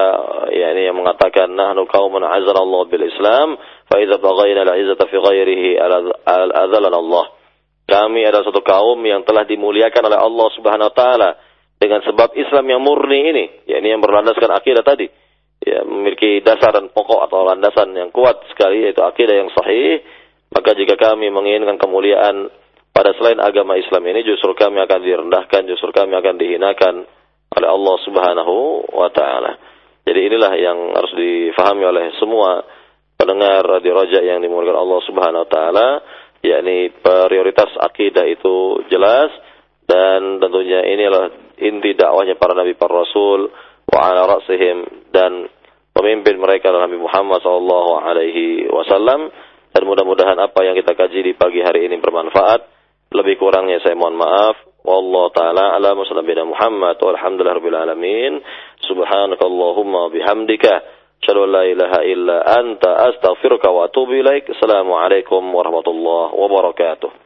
[0.49, 5.15] yakni yang mengatakan nahnu qaumun azza Allah bil Islam fa idza baghayna al izzata fi
[5.15, 7.25] ghairihi al Allah.
[7.85, 11.29] Kami adalah satu kaum yang telah dimuliakan oleh Allah Subhanahu wa taala
[11.77, 15.05] dengan sebab Islam yang murni ini yakni yang berlandaskan akidah tadi.
[15.61, 20.01] Ya memiliki dasar dan pokok atau landasan yang kuat sekali yaitu akidah yang sahih.
[20.49, 22.49] Maka jika kami menginginkan kemuliaan
[22.95, 27.03] pada selain agama Islam ini justru kami akan direndahkan, justru kami akan dihinakan
[27.51, 28.55] oleh Allah Subhanahu
[28.95, 29.59] wa taala.
[30.07, 32.63] Jadi inilah yang harus difahami oleh semua
[33.19, 35.87] pendengar radio Raja yang dimuliakan Allah Subhanahu wa taala,
[36.39, 39.27] yakni prioritas akidah itu jelas
[39.83, 43.51] dan tentunya inilah inti dakwahnya para nabi para rasul
[43.91, 45.51] wa ala rasihim dan
[45.95, 49.31] pemimpin mereka adalah Nabi Muhammad sallallahu alaihi wasallam
[49.71, 52.74] dan mudah-mudahan apa yang kita kaji di pagi hari ini bermanfaat
[53.15, 54.59] lebih kurangnya saya mohon maaf.
[54.85, 58.33] Wallahu taala ala musnabina Muhammad walhamdulillah rabbil alamin.
[58.85, 60.73] Subhanakallahumma bihamdika
[61.23, 64.45] asyhadu an la ilaha illa anta astaghfiruka wa atubu ilaik.
[64.53, 67.24] Assalamualaikum warahmatullahi wabarakatuh.